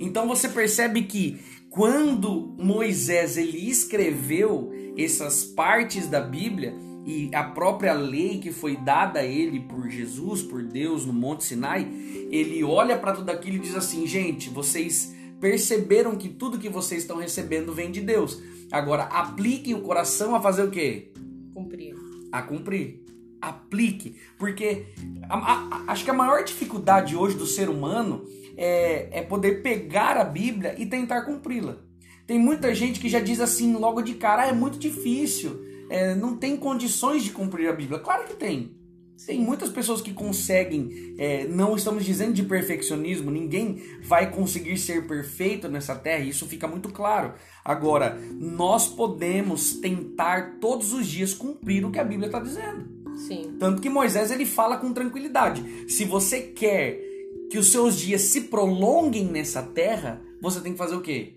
Então 0.00 0.26
você 0.26 0.48
percebe 0.48 1.02
que 1.02 1.38
quando 1.68 2.56
Moisés 2.58 3.36
ele 3.36 3.68
escreveu 3.68 4.72
essas 4.96 5.44
partes 5.44 6.08
da 6.08 6.20
Bíblia 6.20 6.74
e 7.06 7.30
a 7.34 7.44
própria 7.44 7.92
lei 7.92 8.38
que 8.38 8.50
foi 8.50 8.76
dada 8.76 9.20
a 9.20 9.24
ele 9.24 9.60
por 9.60 9.88
Jesus, 9.88 10.42
por 10.42 10.62
Deus 10.62 11.04
no 11.04 11.12
Monte 11.12 11.44
Sinai, 11.44 11.86
ele 12.30 12.64
olha 12.64 12.98
para 12.98 13.12
tudo 13.12 13.30
aquilo 13.30 13.56
e 13.56 13.60
diz 13.60 13.76
assim: 13.76 14.06
gente, 14.06 14.48
vocês 14.48 15.14
perceberam 15.38 16.16
que 16.16 16.28
tudo 16.28 16.58
que 16.58 16.68
vocês 16.68 17.02
estão 17.02 17.18
recebendo 17.18 17.72
vem 17.72 17.90
de 17.90 18.00
Deus. 18.00 18.42
Agora, 18.72 19.04
apliquem 19.04 19.74
o 19.74 19.80
coração 19.80 20.34
a 20.34 20.40
fazer 20.40 20.62
o 20.64 20.70
quê? 20.70 21.12
Cumprir. 21.52 21.94
A 22.32 22.42
cumprir. 22.42 23.04
Aplique. 23.40 24.16
Porque 24.38 24.86
a, 25.28 25.36
a, 25.36 25.92
acho 25.92 26.04
que 26.04 26.10
a 26.10 26.14
maior 26.14 26.44
dificuldade 26.44 27.16
hoje 27.16 27.36
do 27.36 27.46
ser 27.46 27.68
humano 27.68 28.24
é, 28.56 29.18
é 29.18 29.22
poder 29.22 29.62
pegar 29.62 30.16
a 30.16 30.24
Bíblia 30.24 30.74
e 30.78 30.86
tentar 30.86 31.22
cumpri-la. 31.22 31.78
Tem 32.26 32.38
muita 32.38 32.74
gente 32.74 33.00
que 33.00 33.08
já 33.08 33.18
diz 33.18 33.40
assim 33.40 33.74
logo 33.74 34.02
de 34.02 34.14
cara, 34.14 34.42
ah, 34.42 34.48
é 34.48 34.52
muito 34.52 34.78
difícil, 34.78 35.64
é, 35.90 36.14
não 36.14 36.36
tem 36.36 36.56
condições 36.56 37.24
de 37.24 37.30
cumprir 37.30 37.68
a 37.68 37.72
Bíblia. 37.72 37.98
Claro 37.98 38.24
que 38.24 38.34
tem. 38.34 38.78
Tem 39.26 39.38
muitas 39.38 39.68
pessoas 39.68 40.00
que 40.00 40.14
conseguem, 40.14 41.14
é, 41.18 41.46
não 41.46 41.76
estamos 41.76 42.04
dizendo 42.04 42.32
de 42.32 42.42
perfeccionismo, 42.42 43.30
ninguém 43.30 43.82
vai 44.02 44.30
conseguir 44.30 44.78
ser 44.78 45.06
perfeito 45.06 45.68
nessa 45.68 45.94
terra, 45.94 46.24
isso 46.24 46.46
fica 46.46 46.66
muito 46.66 46.88
claro. 46.88 47.34
Agora, 47.64 48.18
nós 48.38 48.86
podemos 48.86 49.74
tentar 49.74 50.58
todos 50.58 50.92
os 50.92 51.06
dias 51.06 51.34
cumprir 51.34 51.84
o 51.84 51.90
que 51.90 51.98
a 51.98 52.04
Bíblia 52.04 52.26
está 52.26 52.40
dizendo. 52.40 52.88
Sim. 53.16 53.56
Tanto 53.58 53.82
que 53.82 53.90
Moisés 53.90 54.30
ele 54.30 54.46
fala 54.46 54.78
com 54.78 54.92
tranquilidade: 54.92 55.90
se 55.90 56.04
você 56.04 56.40
quer 56.40 57.09
que 57.50 57.58
os 57.58 57.72
seus 57.72 57.98
dias 57.98 58.22
se 58.22 58.42
prolonguem 58.42 59.24
nessa 59.24 59.62
terra, 59.62 60.22
você 60.40 60.60
tem 60.60 60.72
que 60.72 60.78
fazer 60.78 60.94
o 60.94 61.00
quê? 61.00 61.34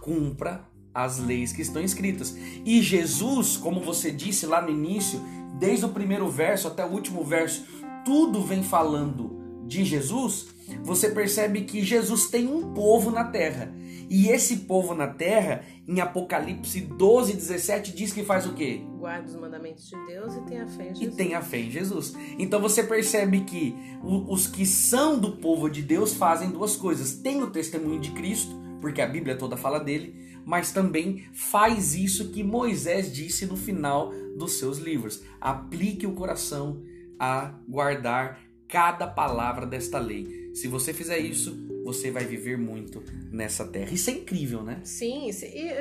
Cumpra 0.00 0.68
as 0.92 1.18
leis 1.18 1.52
que 1.52 1.62
estão 1.62 1.80
escritas. 1.82 2.36
E 2.64 2.82
Jesus, 2.82 3.56
como 3.56 3.80
você 3.80 4.10
disse 4.10 4.44
lá 4.44 4.60
no 4.60 4.70
início, 4.70 5.20
desde 5.58 5.86
o 5.86 5.90
primeiro 5.90 6.28
verso 6.28 6.66
até 6.66 6.84
o 6.84 6.90
último 6.90 7.24
verso, 7.24 7.64
tudo 8.04 8.42
vem 8.42 8.62
falando 8.62 9.40
de 9.66 9.84
Jesus, 9.84 10.48
você 10.82 11.08
percebe 11.08 11.62
que 11.62 11.84
Jesus 11.84 12.26
tem 12.26 12.48
um 12.48 12.74
povo 12.74 13.10
na 13.10 13.24
terra. 13.24 13.72
E 14.14 14.28
esse 14.28 14.56
povo 14.58 14.94
na 14.94 15.06
terra, 15.06 15.64
em 15.88 15.98
Apocalipse 15.98 16.82
12, 16.82 17.32
17, 17.32 17.94
diz 17.94 18.12
que 18.12 18.22
faz 18.22 18.44
o 18.44 18.52
quê? 18.52 18.82
Guarda 18.98 19.26
os 19.26 19.34
mandamentos 19.34 19.88
de 19.88 19.96
Deus 20.06 20.34
e 20.36 20.42
tem 20.42 20.60
a 20.60 20.66
fé 20.66 20.90
em 20.90 20.94
Jesus. 20.94 21.14
E 21.14 21.16
tem 21.16 21.34
a 21.34 21.40
fé 21.40 21.58
em 21.60 21.70
Jesus. 21.70 22.14
Então 22.38 22.60
você 22.60 22.82
percebe 22.82 23.40
que 23.40 23.74
os 24.02 24.46
que 24.46 24.66
são 24.66 25.18
do 25.18 25.38
povo 25.38 25.70
de 25.70 25.80
Deus 25.80 26.12
fazem 26.12 26.50
duas 26.50 26.76
coisas. 26.76 27.14
Tem 27.14 27.42
o 27.42 27.50
testemunho 27.50 27.98
de 27.98 28.10
Cristo, 28.10 28.54
porque 28.82 29.00
a 29.00 29.06
Bíblia 29.06 29.34
toda 29.34 29.56
fala 29.56 29.80
dele, 29.80 30.14
mas 30.44 30.72
também 30.72 31.24
faz 31.32 31.94
isso 31.94 32.32
que 32.32 32.44
Moisés 32.44 33.10
disse 33.10 33.46
no 33.46 33.56
final 33.56 34.12
dos 34.36 34.58
seus 34.58 34.76
livros. 34.76 35.22
Aplique 35.40 36.06
o 36.06 36.12
coração 36.12 36.82
a 37.18 37.54
guardar 37.66 38.38
cada 38.68 39.06
palavra 39.06 39.64
desta 39.64 39.98
lei. 39.98 40.50
Se 40.52 40.68
você 40.68 40.92
fizer 40.92 41.18
isso, 41.18 41.71
você 41.84 42.10
vai 42.10 42.24
viver 42.24 42.56
muito 42.56 43.02
nessa 43.30 43.66
terra. 43.66 43.92
Isso 43.92 44.10
é 44.10 44.14
incrível, 44.14 44.62
né? 44.62 44.80
Sim, 44.84 45.28
e 45.28 45.32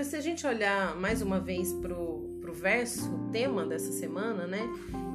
se 0.03 0.15
a 0.15 0.21
gente 0.21 0.45
olhar 0.45 0.95
mais 0.99 1.21
uma 1.21 1.39
vez 1.39 1.71
pro, 1.73 2.37
pro 2.41 2.53
verso, 2.53 3.09
o 3.13 3.29
tema 3.31 3.65
dessa 3.65 3.91
semana, 3.91 4.47
né? 4.47 4.67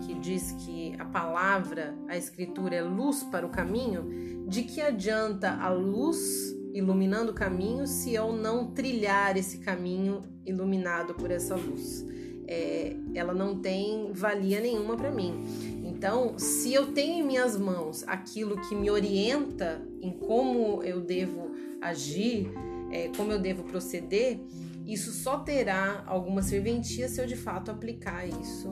Que 0.06 0.14
diz 0.14 0.52
que 0.64 0.94
a 0.98 1.04
palavra, 1.04 1.94
a 2.08 2.16
escritura 2.16 2.76
é 2.76 2.82
luz 2.82 3.22
para 3.24 3.46
o 3.46 3.50
caminho, 3.50 4.46
de 4.48 4.62
que 4.62 4.80
adianta 4.80 5.50
a 5.50 5.68
luz 5.70 6.54
iluminando 6.72 7.32
o 7.32 7.34
caminho 7.34 7.86
se 7.86 8.14
eu 8.14 8.32
não 8.32 8.70
trilhar 8.72 9.36
esse 9.36 9.58
caminho 9.58 10.22
iluminado 10.44 11.14
por 11.14 11.30
essa 11.30 11.56
luz? 11.56 12.04
É, 12.48 12.94
ela 13.14 13.34
não 13.34 13.60
tem 13.60 14.12
valia 14.12 14.60
nenhuma 14.60 14.96
para 14.96 15.10
mim. 15.10 15.75
Então, 15.96 16.38
se 16.38 16.74
eu 16.74 16.92
tenho 16.92 17.24
em 17.24 17.26
minhas 17.26 17.58
mãos 17.58 18.04
aquilo 18.06 18.60
que 18.68 18.74
me 18.74 18.90
orienta 18.90 19.80
em 20.02 20.12
como 20.12 20.82
eu 20.82 21.00
devo 21.00 21.52
agir, 21.80 22.50
é, 22.92 23.08
como 23.16 23.32
eu 23.32 23.38
devo 23.38 23.64
proceder, 23.64 24.38
isso 24.84 25.10
só 25.10 25.38
terá 25.38 26.04
alguma 26.06 26.42
serventia 26.42 27.08
se 27.08 27.18
eu 27.18 27.26
de 27.26 27.34
fato 27.34 27.70
aplicar 27.70 28.28
isso 28.28 28.68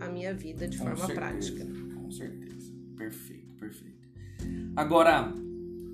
à 0.00 0.08
minha 0.08 0.32
vida 0.32 0.66
de 0.66 0.78
com 0.78 0.84
forma 0.84 1.04
certeza, 1.04 1.20
prática. 1.20 1.66
Com 2.00 2.10
certeza. 2.10 2.72
Perfeito, 2.96 3.54
perfeito. 3.56 4.08
Agora, 4.74 5.34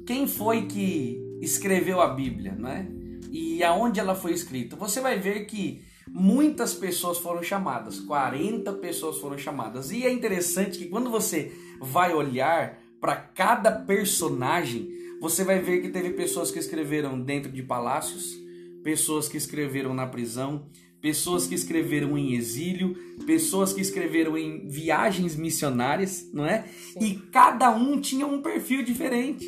quem 0.06 0.28
foi 0.28 0.66
que 0.66 1.20
escreveu 1.40 2.00
a 2.00 2.14
Bíblia, 2.14 2.52
né? 2.52 2.88
E 3.32 3.64
aonde 3.64 3.98
ela 3.98 4.14
foi 4.14 4.34
escrita? 4.34 4.76
Você 4.76 5.00
vai 5.00 5.18
ver 5.18 5.46
que 5.46 5.82
muitas 6.12 6.74
pessoas 6.74 7.18
foram 7.18 7.42
chamadas, 7.42 8.00
40 8.00 8.72
pessoas 8.74 9.18
foram 9.18 9.38
chamadas. 9.38 9.90
E 9.90 10.04
é 10.04 10.10
interessante 10.10 10.78
que 10.78 10.86
quando 10.86 11.10
você 11.10 11.52
vai 11.80 12.12
olhar 12.12 12.78
para 13.00 13.16
cada 13.16 13.70
personagem, 13.70 14.88
você 15.20 15.44
vai 15.44 15.60
ver 15.60 15.82
que 15.82 15.88
teve 15.88 16.10
pessoas 16.10 16.50
que 16.50 16.58
escreveram 16.58 17.20
dentro 17.20 17.50
de 17.50 17.62
palácios, 17.62 18.36
pessoas 18.82 19.28
que 19.28 19.36
escreveram 19.36 19.94
na 19.94 20.06
prisão, 20.06 20.66
pessoas 21.00 21.46
que 21.46 21.54
escreveram 21.54 22.16
em 22.18 22.34
exílio, 22.34 22.94
pessoas 23.26 23.72
que 23.72 23.80
escreveram 23.80 24.36
em 24.36 24.68
viagens 24.68 25.36
missionárias, 25.36 26.30
não 26.32 26.44
é? 26.44 26.64
Sim. 26.92 26.98
E 27.00 27.14
cada 27.30 27.70
um 27.70 28.00
tinha 28.00 28.26
um 28.26 28.42
perfil 28.42 28.82
diferente. 28.82 29.46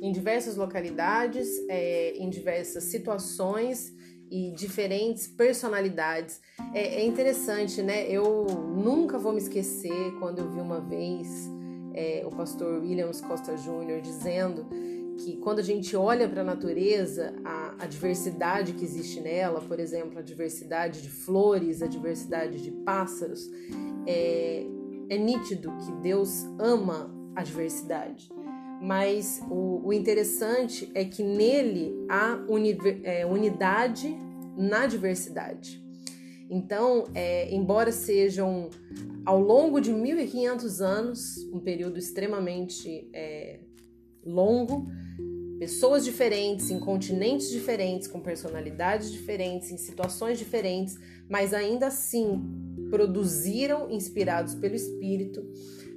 Em 0.00 0.12
diversas 0.12 0.56
localidades, 0.56 1.48
é, 1.68 2.16
em 2.16 2.28
diversas 2.28 2.84
situações 2.84 3.94
e 4.32 4.50
diferentes 4.52 5.26
personalidades. 5.26 6.40
É, 6.72 7.02
é, 7.02 7.04
interessante, 7.04 7.82
né? 7.82 8.08
Eu 8.08 8.46
nunca 8.74 9.18
vou 9.18 9.30
me 9.30 9.38
esquecer 9.38 10.14
quando 10.18 10.38
eu 10.38 10.50
vi 10.50 10.58
uma 10.58 10.80
vez 10.80 11.50
é, 11.92 12.24
o 12.26 12.30
pastor 12.30 12.80
Williams 12.80 13.20
Costa 13.20 13.58
Júnior 13.58 14.00
dizendo 14.00 14.66
que 15.18 15.36
quando 15.36 15.58
a 15.58 15.62
gente 15.62 15.94
olha 15.94 16.26
para 16.26 16.40
a 16.40 16.44
natureza, 16.44 17.34
a, 17.44 17.86
diversidade 17.86 18.72
que 18.72 18.84
existe 18.84 19.20
nela, 19.20 19.60
por 19.60 19.78
exemplo, 19.78 20.18
a 20.18 20.22
diversidade 20.22 21.02
de 21.02 21.10
flores, 21.10 21.82
a 21.82 21.86
diversidade 21.86 22.62
de 22.62 22.70
pássaros, 22.70 23.50
é, 24.06 24.64
é 25.10 25.18
nítido 25.18 25.70
que 25.84 25.92
Deus 26.00 26.44
ama 26.58 27.12
a 27.36 27.42
diversidade. 27.42 28.30
Mas 28.82 29.40
o, 29.48 29.80
o 29.86 29.92
interessante 29.92 30.90
é 30.92 31.04
que 31.04 31.22
nele 31.22 31.94
há 32.08 32.44
uni, 32.48 32.76
é, 33.04 33.24
unidade 33.24 34.12
na 34.58 34.88
diversidade. 34.88 35.80
Então, 36.50 37.04
é, 37.14 37.54
embora 37.54 37.92
sejam 37.92 38.70
ao 39.24 39.40
longo 39.40 39.80
de 39.80 39.92
1500 39.92 40.80
anos, 40.80 41.38
um 41.52 41.60
período 41.60 41.96
extremamente 41.96 43.08
é, 43.12 43.60
longo, 44.24 44.84
pessoas 45.60 46.04
diferentes, 46.04 46.68
em 46.68 46.80
continentes 46.80 47.50
diferentes, 47.50 48.08
com 48.08 48.18
personalidades 48.18 49.12
diferentes, 49.12 49.70
em 49.70 49.78
situações 49.78 50.40
diferentes, 50.40 50.98
mas 51.30 51.54
ainda 51.54 51.86
assim 51.86 52.42
produziram, 52.90 53.88
inspirados 53.88 54.56
pelo 54.56 54.74
Espírito, 54.74 55.40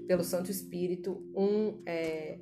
pelo 0.08 0.24
Santo 0.24 0.52
Espírito, 0.52 1.20
um. 1.36 1.82
É, 1.84 2.38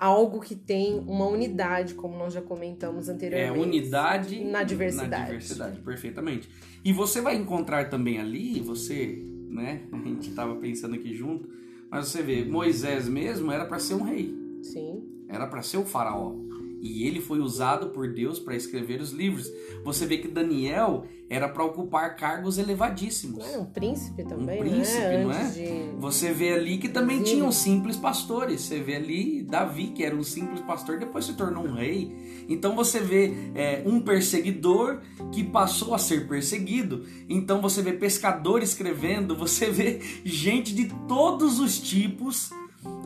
algo 0.00 0.40
que 0.40 0.56
tem 0.56 0.98
uma 0.98 1.26
unidade, 1.26 1.92
como 1.92 2.16
nós 2.16 2.32
já 2.32 2.40
comentamos 2.40 3.10
anteriormente. 3.10 3.58
É, 3.58 3.62
unidade 3.62 4.42
na 4.42 4.62
diversidade. 4.62 5.10
Na 5.10 5.24
diversidade, 5.26 5.80
perfeitamente. 5.80 6.48
E 6.82 6.90
você 6.90 7.20
vai 7.20 7.36
encontrar 7.36 7.90
também 7.90 8.18
ali, 8.18 8.60
você, 8.60 9.22
né? 9.50 9.82
A 9.92 9.98
gente 9.98 10.30
estava 10.30 10.56
pensando 10.56 10.94
aqui 10.94 11.14
junto, 11.14 11.46
mas 11.90 12.08
você 12.08 12.22
vê, 12.22 12.42
Moisés 12.46 13.06
mesmo 13.06 13.52
era 13.52 13.66
para 13.66 13.78
ser 13.78 13.94
um 13.94 14.02
rei. 14.02 14.34
Sim. 14.62 15.02
Era 15.28 15.46
para 15.46 15.60
ser 15.60 15.76
o 15.76 15.84
faraó. 15.84 16.34
E 16.80 17.06
ele 17.06 17.20
foi 17.20 17.40
usado 17.40 17.90
por 17.90 18.12
Deus 18.12 18.38
para 18.38 18.56
escrever 18.56 19.00
os 19.00 19.12
livros. 19.12 19.50
Você 19.84 20.06
vê 20.06 20.18
que 20.18 20.28
Daniel 20.28 21.04
era 21.28 21.48
para 21.48 21.62
ocupar 21.62 22.16
cargos 22.16 22.58
elevadíssimos. 22.58 23.46
É, 23.46 23.58
um 23.58 23.64
príncipe 23.64 24.24
também, 24.24 24.60
um 24.60 24.64
príncipe, 24.64 24.98
né? 24.98 25.24
não 25.24 25.32
é? 25.32 25.50
De... 25.50 25.96
Você 25.98 26.32
vê 26.32 26.54
ali 26.54 26.78
que 26.78 26.88
também 26.88 27.22
tinham 27.22 27.52
simples 27.52 27.96
pastores. 27.96 28.62
Você 28.62 28.80
vê 28.80 28.96
ali 28.96 29.42
Davi, 29.42 29.88
que 29.88 30.02
era 30.02 30.16
um 30.16 30.24
simples 30.24 30.60
pastor, 30.62 30.98
depois 30.98 31.26
se 31.26 31.34
tornou 31.34 31.64
um 31.64 31.74
rei. 31.74 32.12
Então 32.48 32.74
você 32.74 32.98
vê 32.98 33.32
é, 33.54 33.82
um 33.86 34.00
perseguidor 34.00 35.00
que 35.30 35.44
passou 35.44 35.94
a 35.94 35.98
ser 35.98 36.26
perseguido. 36.26 37.04
Então 37.28 37.60
você 37.60 37.80
vê 37.80 37.92
pescador 37.92 38.62
escrevendo, 38.62 39.36
você 39.36 39.70
vê 39.70 40.00
gente 40.24 40.74
de 40.74 40.88
todos 41.06 41.60
os 41.60 41.78
tipos 41.78 42.50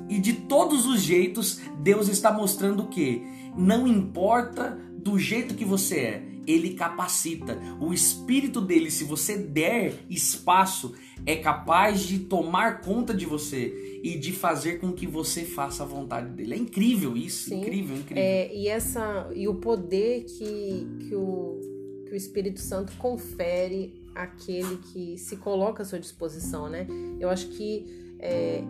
e 0.09 0.19
de 0.19 0.33
todos 0.33 0.87
os 0.87 1.01
jeitos. 1.03 1.61
Deus 1.81 2.09
está 2.09 2.33
mostrando 2.33 2.89
que 2.89 3.23
não 3.57 3.87
importa 3.87 4.79
do 4.97 5.19
jeito 5.19 5.55
que 5.55 5.65
você 5.65 5.99
é, 5.99 6.23
ele 6.47 6.75
capacita. 6.75 7.59
O 7.81 7.93
espírito 7.93 8.61
dele, 8.61 8.91
se 8.91 9.05
você 9.05 9.37
der 9.37 9.95
espaço, 10.09 10.95
é 11.27 11.37
capaz 11.37 12.01
de 12.01 12.21
tomar 12.21 12.81
conta 12.81 13.15
de 13.15 13.25
você 13.25 14.01
e 14.03 14.19
de 14.19 14.33
fazer 14.33 14.79
com 14.79 14.93
que 14.93 15.07
você 15.07 15.45
faça 15.45 15.83
a 15.83 15.87
vontade 15.87 16.31
dele. 16.31 16.55
É 16.55 16.59
incrível 16.59 17.17
isso, 17.17 17.49
Sim. 17.49 17.61
incrível, 17.61 17.97
incrível. 17.97 18.23
É, 18.23 18.55
e 18.55 18.69
essa 18.69 19.31
e 19.35 19.49
o 19.49 19.55
poder 19.55 20.25
que, 20.25 20.87
que, 21.07 21.15
o, 21.15 21.61
que 22.07 22.13
o 22.13 22.17
Espírito 22.17 22.61
Santo 22.61 22.93
confere 22.99 24.03
àquele 24.15 24.77
que 24.93 25.17
se 25.19 25.37
coloca 25.37 25.83
à 25.83 25.87
sua 25.87 25.99
disposição, 25.99 26.69
né? 26.69 26.87
Eu 27.19 27.31
acho 27.31 27.49
que 27.49 27.87
é, 28.19 28.63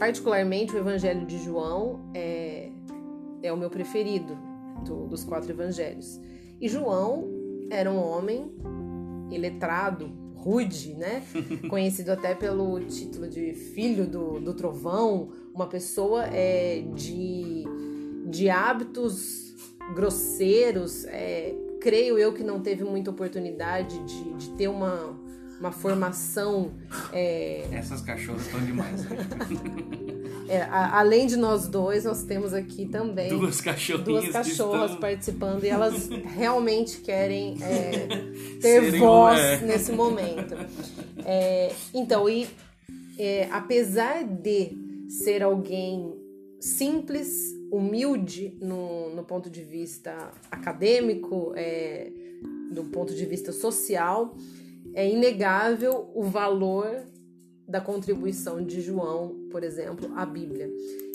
particularmente 0.00 0.74
o 0.74 0.78
Evangelho 0.78 1.26
de 1.26 1.36
João 1.36 2.00
é, 2.14 2.70
é 3.42 3.52
o 3.52 3.56
meu 3.56 3.68
preferido 3.68 4.34
do, 4.82 5.06
dos 5.06 5.24
quatro 5.24 5.52
evangelhos. 5.52 6.18
E 6.58 6.66
João 6.68 7.28
era 7.68 7.90
um 7.90 7.98
homem 7.98 8.50
iletrado, 9.30 10.10
rude, 10.34 10.94
né? 10.94 11.22
Conhecido 11.68 12.12
até 12.12 12.34
pelo 12.34 12.80
título 12.80 13.28
de 13.28 13.52
filho 13.52 14.06
do, 14.06 14.40
do 14.40 14.54
trovão, 14.54 15.32
uma 15.54 15.66
pessoa 15.66 16.24
é, 16.28 16.82
de, 16.94 17.64
de 18.24 18.48
hábitos 18.48 19.54
grosseiros, 19.94 21.04
é, 21.04 21.54
creio 21.78 22.16
eu 22.16 22.32
que 22.32 22.42
não 22.42 22.60
teve 22.60 22.84
muita 22.84 23.10
oportunidade 23.10 23.98
de, 24.04 24.32
de 24.32 24.50
ter 24.52 24.68
uma, 24.68 25.14
uma 25.60 25.70
formação. 25.70 26.72
É... 27.12 27.68
Essas 27.70 28.00
cachorras 28.00 28.46
estão 28.46 28.64
demais. 28.64 29.04
Né? 29.04 29.16
É, 30.48 30.62
a, 30.62 30.98
além 30.98 31.28
de 31.28 31.36
nós 31.36 31.68
dois, 31.68 32.02
nós 32.02 32.24
temos 32.24 32.52
aqui 32.52 32.84
também 32.84 33.28
duas 33.28 33.60
duas 34.02 34.28
cachorras 34.30 34.86
estão... 34.86 35.00
participando 35.00 35.62
e 35.62 35.68
elas 35.68 36.08
realmente 36.34 37.02
querem 37.02 37.56
é, 37.62 38.08
ter 38.60 38.82
Serem 38.82 38.98
voz 38.98 39.38
é. 39.38 39.60
nesse 39.60 39.92
momento. 39.92 40.56
É, 41.24 41.72
então, 41.94 42.28
e 42.28 42.48
é, 43.16 43.48
apesar 43.52 44.24
de 44.24 44.72
ser 45.08 45.40
alguém 45.40 46.16
simples, 46.58 47.54
humilde 47.70 48.58
no, 48.60 49.14
no 49.14 49.22
ponto 49.22 49.48
de 49.48 49.62
vista 49.62 50.32
acadêmico, 50.50 51.54
do 52.72 52.84
ponto 52.86 53.14
de 53.14 53.24
vista 53.24 53.52
social, 53.52 54.36
é 54.94 55.08
inegável 55.08 56.10
o 56.14 56.24
valor 56.24 57.04
da 57.70 57.80
contribuição 57.80 58.62
de 58.62 58.80
João, 58.80 59.46
por 59.50 59.62
exemplo, 59.62 60.10
à 60.16 60.26
Bíblia. 60.26 60.68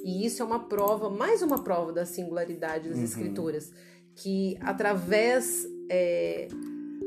E 0.03 0.25
isso 0.25 0.41
é 0.41 0.45
uma 0.45 0.59
prova, 0.59 1.09
mais 1.09 1.41
uma 1.41 1.63
prova 1.63 1.91
da 1.91 2.05
singularidade 2.05 2.88
das 2.88 2.97
uhum. 2.97 3.03
Escrituras, 3.03 3.71
que 4.15 4.57
através 4.61 5.67
é, 5.89 6.47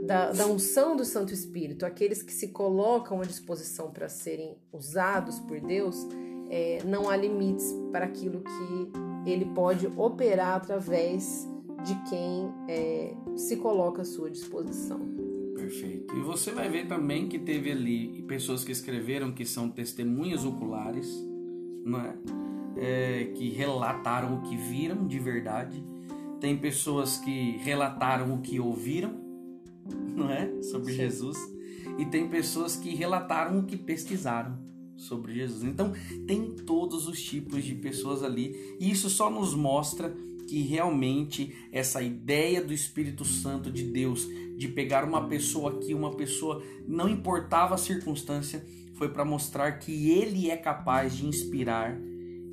da, 0.02 0.32
da, 0.32 0.46
unção 0.46 0.94
do 0.94 1.04
Santo 1.04 1.32
Espírito, 1.32 1.86
aqueles 1.86 2.22
que 2.22 2.32
se 2.32 2.48
colocam 2.48 3.20
à 3.20 3.24
disposição 3.24 3.90
para 3.90 4.08
serem 4.08 4.56
usados 4.70 5.38
por 5.40 5.58
Deus, 5.60 5.96
é, 6.50 6.80
não 6.84 7.08
há 7.08 7.16
limites 7.16 7.72
para 7.90 8.04
aquilo 8.04 8.42
que 8.42 9.30
ele 9.30 9.46
pode 9.54 9.86
operar 9.96 10.56
através 10.56 11.48
de 11.84 11.94
quem 12.10 12.52
é, 12.68 13.14
se 13.36 13.56
coloca 13.56 14.02
à 14.02 14.04
sua 14.04 14.30
disposição. 14.30 15.27
Perfeito. 15.68 16.16
E 16.16 16.20
você 16.20 16.50
vai 16.50 16.66
ver 16.70 16.86
também 16.86 17.28
que 17.28 17.38
teve 17.38 17.70
ali 17.70 18.22
pessoas 18.26 18.64
que 18.64 18.72
escreveram 18.72 19.30
que 19.30 19.44
são 19.44 19.68
testemunhas 19.68 20.42
oculares, 20.42 21.06
não 21.84 22.00
é? 22.00 22.16
é 22.78 23.24
que 23.34 23.50
relataram 23.50 24.38
o 24.38 24.42
que 24.42 24.56
viram 24.56 25.06
de 25.06 25.18
verdade. 25.18 25.84
Tem 26.40 26.56
pessoas 26.56 27.18
que 27.18 27.58
relataram 27.58 28.32
o 28.32 28.40
que 28.40 28.58
ouviram, 28.58 29.12
não 30.16 30.30
é? 30.30 30.62
Sobre 30.62 30.92
Sim. 30.92 30.98
Jesus. 30.98 31.36
E 31.98 32.06
tem 32.06 32.28
pessoas 32.28 32.74
que 32.74 32.94
relataram 32.94 33.58
o 33.58 33.64
que 33.64 33.76
pesquisaram 33.76 34.58
sobre 34.96 35.34
Jesus. 35.34 35.64
Então, 35.64 35.92
tem 36.26 36.56
todos 36.64 37.06
os 37.06 37.22
tipos 37.22 37.62
de 37.62 37.74
pessoas 37.74 38.22
ali. 38.22 38.56
E 38.80 38.90
isso 38.90 39.10
só 39.10 39.28
nos 39.28 39.54
mostra 39.54 40.16
que 40.48 40.62
realmente 40.62 41.54
essa 41.70 42.00
ideia 42.00 42.64
do 42.64 42.72
Espírito 42.72 43.22
Santo 43.22 43.70
de 43.70 43.84
Deus 43.84 44.26
de 44.58 44.66
pegar 44.66 45.04
uma 45.04 45.28
pessoa 45.28 45.70
aqui, 45.70 45.94
uma 45.94 46.16
pessoa, 46.16 46.60
não 46.86 47.08
importava 47.08 47.76
a 47.76 47.78
circunstância, 47.78 48.66
foi 48.94 49.08
para 49.08 49.24
mostrar 49.24 49.78
que 49.78 50.10
ele 50.10 50.50
é 50.50 50.56
capaz 50.56 51.16
de 51.16 51.24
inspirar 51.24 51.96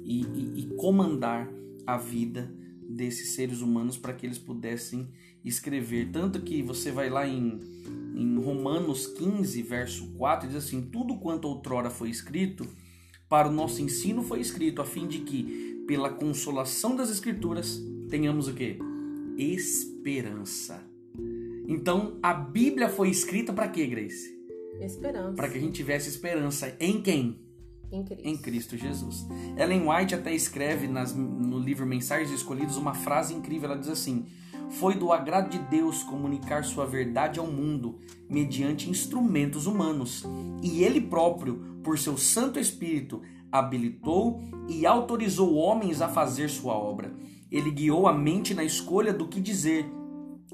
e, 0.04 0.22
e, 0.22 0.60
e 0.60 0.76
comandar 0.76 1.50
a 1.86 1.98
vida 1.98 2.54
desses 2.88 3.32
seres 3.32 3.62
humanos 3.62 3.98
para 3.98 4.14
que 4.14 4.24
eles 4.24 4.38
pudessem 4.38 5.08
escrever. 5.44 6.12
Tanto 6.12 6.40
que 6.44 6.62
você 6.62 6.92
vai 6.92 7.10
lá 7.10 7.28
em, 7.28 7.60
em 8.16 8.38
Romanos 8.38 9.08
15, 9.08 9.64
verso 9.64 10.12
4, 10.12 10.48
diz 10.48 10.58
assim: 10.58 10.84
Tudo 10.84 11.18
quanto 11.18 11.48
outrora 11.48 11.90
foi 11.90 12.12
escrito, 12.12 12.68
para 13.28 13.48
o 13.48 13.52
nosso 13.52 13.82
ensino 13.82 14.22
foi 14.22 14.42
escrito, 14.42 14.80
a 14.80 14.86
fim 14.86 15.08
de 15.08 15.20
que, 15.22 15.84
pela 15.88 16.12
consolação 16.12 16.96
das 16.96 17.10
Escrituras, 17.10 17.82
tenhamos 18.12 18.48
o 18.48 18.54
que? 18.54 18.78
Esperança. 19.36 20.95
Então, 21.68 22.18
a 22.22 22.34
Bíblia 22.34 22.90
foi 22.90 23.10
escrita 23.10 23.52
para 23.52 23.68
quê, 23.68 23.88
Grace? 23.88 24.36
Esperança. 24.80 25.36
Para 25.36 25.50
que 25.50 25.58
a 25.58 25.62
gente 25.62 25.74
tivesse 25.74 26.10
esperança 26.10 26.76
em 26.80 27.02
quem? 27.02 27.40
Em 27.92 28.04
Cristo. 28.04 28.28
Em 28.28 28.38
Cristo 28.38 28.78
Jesus. 28.78 29.28
Ellen 29.58 29.88
White 29.88 30.16
até 30.16 30.34
escreve 30.34 30.88
nas, 30.88 31.16
no 31.16 31.60
livro 31.60 31.86
Mensagens 31.86 32.32
Escolhidas 32.32 32.78
uma 32.78 32.94
frase 32.94 33.34
incrível. 33.34 33.70
Ela 33.70 33.80
diz 33.80 33.90
assim: 33.90 34.26
Foi 34.72 34.96
do 34.96 35.12
agrado 35.12 35.50
de 35.50 35.60
Deus 35.60 36.04
comunicar 36.04 36.64
sua 36.64 36.86
verdade 36.86 37.40
ao 37.40 37.48
mundo 37.48 38.00
mediante 38.30 38.90
instrumentos 38.90 39.66
humanos, 39.66 40.24
e 40.62 40.84
Ele 40.84 41.00
próprio, 41.00 41.80
por 41.84 41.98
seu 41.98 42.18
Santo 42.18 42.60
Espírito, 42.60 43.22
habilitou 43.52 44.42
e 44.68 44.86
autorizou 44.86 45.56
homens 45.56 46.02
a 46.02 46.10
fazer 46.10 46.50
sua 46.50 46.74
obra. 46.74 47.16
Ele 47.52 47.72
guiou 47.72 48.08
a 48.08 48.14
mente 48.14 48.54
na 48.54 48.64
escolha 48.64 49.14
do 49.14 49.28
que 49.28 49.40
dizer 49.40 49.90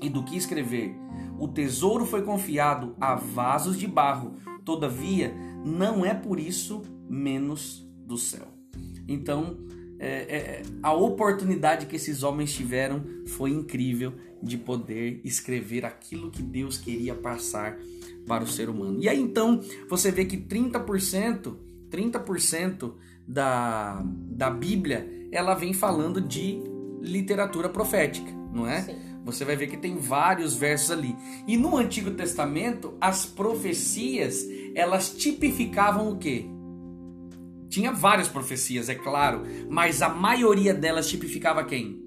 e 0.02 0.10
do 0.10 0.24
que 0.24 0.36
escrever. 0.36 0.96
O 1.40 1.48
tesouro 1.48 2.06
foi 2.06 2.24
confiado 2.24 2.96
a 3.00 3.16
vasos 3.16 3.78
de 3.78 3.88
barro, 3.88 4.36
todavia, 4.66 5.34
não 5.66 6.06
é 6.06 6.14
por 6.14 6.40
isso 6.40 6.82
menos 7.10 7.88
do 8.06 8.18
céu. 8.18 8.48
Então, 9.08 9.58
é, 10.00 10.08
é, 10.08 10.62
a 10.82 10.94
oportunidade 10.94 11.86
que 11.86 11.96
esses 11.96 12.24
homens 12.24 12.54
tiveram 12.54 13.04
foi 13.28 13.52
incrível 13.52 14.14
de 14.42 14.58
poder 14.58 15.22
escrever 15.24 15.86
aquilo 15.86 16.32
que 16.32 16.42
Deus 16.42 16.78
queria 16.78 17.14
passar 17.14 17.78
para 18.26 18.44
o 18.44 18.48
ser 18.48 18.70
humano. 18.70 19.00
E 19.00 19.08
aí 19.08 19.20
então 19.20 19.62
você 19.88 20.12
vê 20.12 20.26
que 20.26 20.38
30%, 20.38 21.56
30% 21.92 22.94
da, 23.28 24.04
da 24.04 24.50
Bíblia 24.50 25.08
ela 25.32 25.54
vem 25.54 25.74
falando 25.74 26.20
de 26.20 26.60
literatura 27.00 27.70
profética, 27.70 28.32
não 28.52 28.68
é? 28.68 28.82
Sim. 28.82 29.11
Você 29.24 29.46
vai 29.46 29.56
ver 29.56 29.68
que 29.68 29.78
tem 29.78 29.98
vários 29.98 30.56
versos 30.56 30.92
ali. 30.92 31.16
E 31.48 31.56
no 31.56 31.78
Antigo 31.78 32.12
Testamento, 32.12 32.96
as 33.00 33.26
profecias, 33.26 34.46
elas 34.74 35.12
tipificavam 35.16 36.10
o 36.10 36.18
quê? 36.18 36.46
Tinha 37.70 37.92
várias 37.92 38.28
profecias, 38.28 38.90
é 38.90 38.96
claro, 38.96 39.44
mas 39.70 40.02
a 40.02 40.10
maioria 40.10 40.74
delas 40.74 41.08
tipificava 41.08 41.64
quem? 41.64 42.04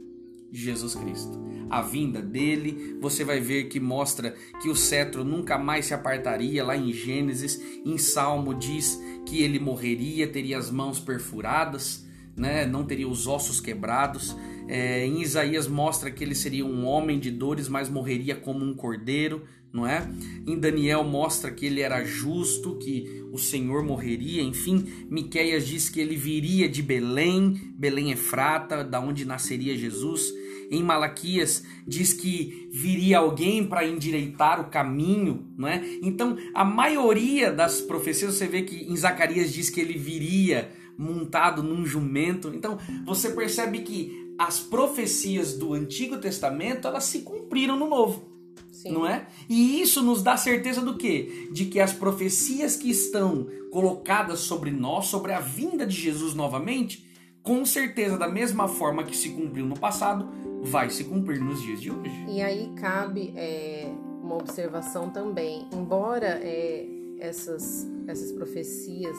Jesus 0.53 0.94
Cristo. 0.94 1.42
A 1.70 1.81
vinda 1.81 2.20
dele, 2.20 2.98
você 3.00 3.24
vai 3.24 3.40
ver 3.40 3.64
que 3.64 3.81
mostra 3.81 4.35
que 4.61 4.68
o 4.68 4.77
cetro 4.77 5.24
nunca 5.24 5.57
mais 5.57 5.87
se 5.87 5.94
apartaria. 5.94 6.62
Lá 6.62 6.77
em 6.77 6.92
Gênesis, 6.92 7.61
em 7.85 7.96
Salmo 7.96 8.55
diz 8.55 9.00
que 9.24 9.42
ele 9.42 9.59
morreria, 9.59 10.29
teria 10.29 10.59
as 10.59 10.70
mãos 10.70 11.00
perfuradas, 11.00 12.07
né? 12.37 12.66
não 12.66 12.85
teria 12.85 13.09
os 13.09 13.27
ossos 13.27 13.61
quebrados. 13.61 14.37
É, 14.66 15.07
em 15.07 15.22
Isaías 15.22 15.66
mostra 15.68 16.11
que 16.11 16.24
ele 16.24 16.35
seria 16.35 16.64
um 16.64 16.87
homem 16.87 17.18
de 17.18 17.31
dores, 17.31 17.68
mas 17.68 17.88
morreria 17.88 18.35
como 18.35 18.64
um 18.64 18.74
cordeiro, 18.74 19.42
não 19.72 19.87
é? 19.87 20.09
Em 20.46 20.59
Daniel 20.59 21.03
mostra 21.03 21.50
que 21.50 21.66
ele 21.66 21.81
era 21.81 22.05
justo, 22.05 22.77
que 22.77 23.24
o 23.33 23.38
Senhor 23.38 23.83
morreria. 23.83 24.42
Enfim, 24.42 24.87
Miqueias 25.11 25.66
diz 25.66 25.88
que 25.88 26.00
ele 26.00 26.16
viria 26.16 26.68
de 26.68 26.81
Belém, 26.81 27.74
Belém 27.77 28.12
Efrata, 28.12 28.85
da 28.85 29.00
onde 29.00 29.24
nasceria 29.24 29.77
Jesus. 29.77 30.33
Em 30.70 30.83
Malaquias 30.83 31.64
diz 31.87 32.12
que 32.12 32.68
viria 32.72 33.18
alguém 33.18 33.66
para 33.66 33.87
endireitar 33.87 34.61
o 34.61 34.70
caminho, 34.70 35.46
não 35.59 35.68
é? 35.68 35.83
Então, 36.03 36.37
a 36.55 36.64
maioria 36.64 37.53
das 37.53 37.81
profecias 37.81 38.35
você 38.35 38.46
vê 38.46 38.62
que 38.62 38.85
em 38.90 38.96
Zacarias 38.96 39.53
diz 39.53 39.68
que 39.70 39.81
ele 39.81 39.98
viria 39.98 40.70
montado 40.96 41.62
num 41.62 41.85
jumento. 41.85 42.53
Então, 42.55 42.79
você 43.05 43.31
percebe 43.31 43.81
que 43.81 44.23
as 44.38 44.60
profecias 44.60 45.56
do 45.56 45.74
Antigo 45.74 46.18
Testamento 46.18 46.88
elas 46.88 47.04
se 47.04 47.20
cumpriram 47.20 47.78
no 47.78 47.88
Novo. 47.88 48.34
Sim. 48.70 48.92
Não 48.92 49.06
é? 49.06 49.26
E 49.48 49.80
isso 49.80 50.02
nos 50.02 50.22
dá 50.22 50.36
certeza 50.36 50.80
do 50.80 50.96
quê? 50.96 51.48
De 51.52 51.66
que 51.66 51.80
as 51.80 51.92
profecias 51.92 52.76
que 52.76 52.90
estão 52.90 53.46
colocadas 53.70 54.40
sobre 54.40 54.70
nós, 54.70 55.06
sobre 55.06 55.32
a 55.32 55.40
vinda 55.40 55.86
de 55.86 55.94
Jesus 55.94 56.34
novamente, 56.34 57.08
com 57.42 57.64
certeza, 57.64 58.18
da 58.18 58.28
mesma 58.28 58.68
forma 58.68 59.04
que 59.04 59.16
se 59.16 59.30
cumpriu 59.30 59.66
no 59.66 59.78
passado, 59.78 60.28
vai 60.62 60.90
se 60.90 61.04
cumprir 61.04 61.40
nos 61.40 61.62
dias 61.62 61.80
de 61.80 61.90
hoje. 61.90 62.24
E 62.28 62.40
aí 62.40 62.72
cabe 62.76 63.32
é, 63.36 63.86
uma 64.22 64.36
observação 64.36 65.10
também. 65.10 65.68
Embora 65.72 66.40
é, 66.42 66.86
essas, 67.18 67.86
essas 68.06 68.32
profecias 68.32 69.16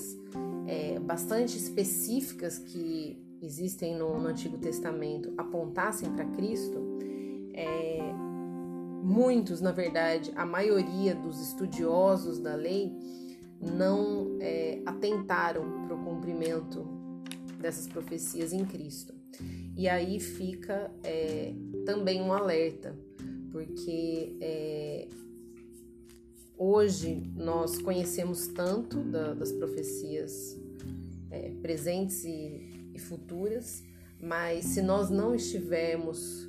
é, 0.68 1.00
bastante 1.00 1.58
específicas 1.58 2.58
que 2.58 3.25
existem 3.42 3.96
no, 3.96 4.20
no 4.20 4.28
Antigo 4.28 4.58
Testamento 4.58 5.34
apontassem 5.38 6.12
para 6.12 6.26
Cristo, 6.26 6.82
é, 7.54 8.00
muitos, 9.04 9.62
na 9.62 9.72
verdade, 9.72 10.32
a 10.36 10.46
maioria 10.46 11.16
dos 11.16 11.40
estudiosos 11.40 12.40
da 12.40 12.56
lei 12.56 12.92
não 13.62 14.38
é, 14.40 14.82
atentaram 14.86 15.86
para 15.86 15.96
o 15.96 16.04
cumprimento 16.04 16.86
dessas 17.60 17.88
profecias 17.88 18.52
em 18.52 18.66
Cristo. 18.66 19.14
E 19.76 19.88
aí 19.88 20.20
fica 20.20 20.92
é, 21.04 21.54
também 21.86 22.22
um 22.22 22.32
alerta, 22.32 22.96
porque 23.52 24.36
é, 24.40 25.08
hoje 26.58 27.32
nós 27.36 27.78
conhecemos 27.80 28.48
tanto 28.48 29.00
da, 29.00 29.34
das 29.34 29.52
profecias 29.52 30.58
é, 31.30 31.52
presentes 31.62 32.24
e 32.24 32.75
e 32.96 33.00
futuras, 33.00 33.84
mas 34.20 34.66
se 34.66 34.82
nós 34.82 35.10
não 35.10 35.36
estivermos 35.36 36.48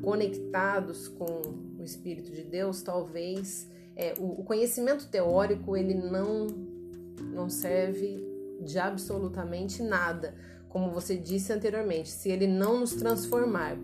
conectados 0.00 1.08
com 1.08 1.42
o 1.78 1.84
Espírito 1.84 2.30
de 2.30 2.44
Deus, 2.44 2.82
talvez 2.82 3.68
é, 3.96 4.14
o, 4.18 4.40
o 4.40 4.44
conhecimento 4.44 5.08
teórico 5.08 5.76
ele 5.76 5.94
não, 5.94 6.46
não 7.34 7.50
serve 7.50 8.24
de 8.60 8.78
absolutamente 8.78 9.82
nada, 9.82 10.34
como 10.68 10.90
você 10.90 11.16
disse 11.16 11.52
anteriormente, 11.52 12.08
se 12.08 12.30
ele 12.30 12.46
não 12.46 12.80
nos 12.80 12.94
transformar. 12.94 13.76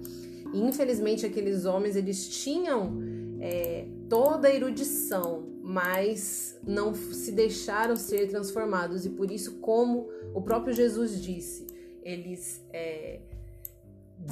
E, 0.52 0.60
infelizmente, 0.60 1.26
aqueles 1.26 1.64
homens 1.64 1.96
eles 1.96 2.28
tinham 2.28 3.00
é, 3.40 3.86
toda 4.08 4.48
a 4.48 4.54
erudição, 4.54 5.44
mas 5.62 6.58
não 6.66 6.94
se 6.94 7.32
deixaram 7.32 7.96
ser 7.96 8.28
transformados. 8.28 9.04
E 9.04 9.10
por 9.10 9.30
isso, 9.30 9.56
como 9.58 10.08
o 10.32 10.42
próprio 10.42 10.74
Jesus 10.74 11.20
disse, 11.20 11.63
eles 12.04 12.64
é, 12.72 13.20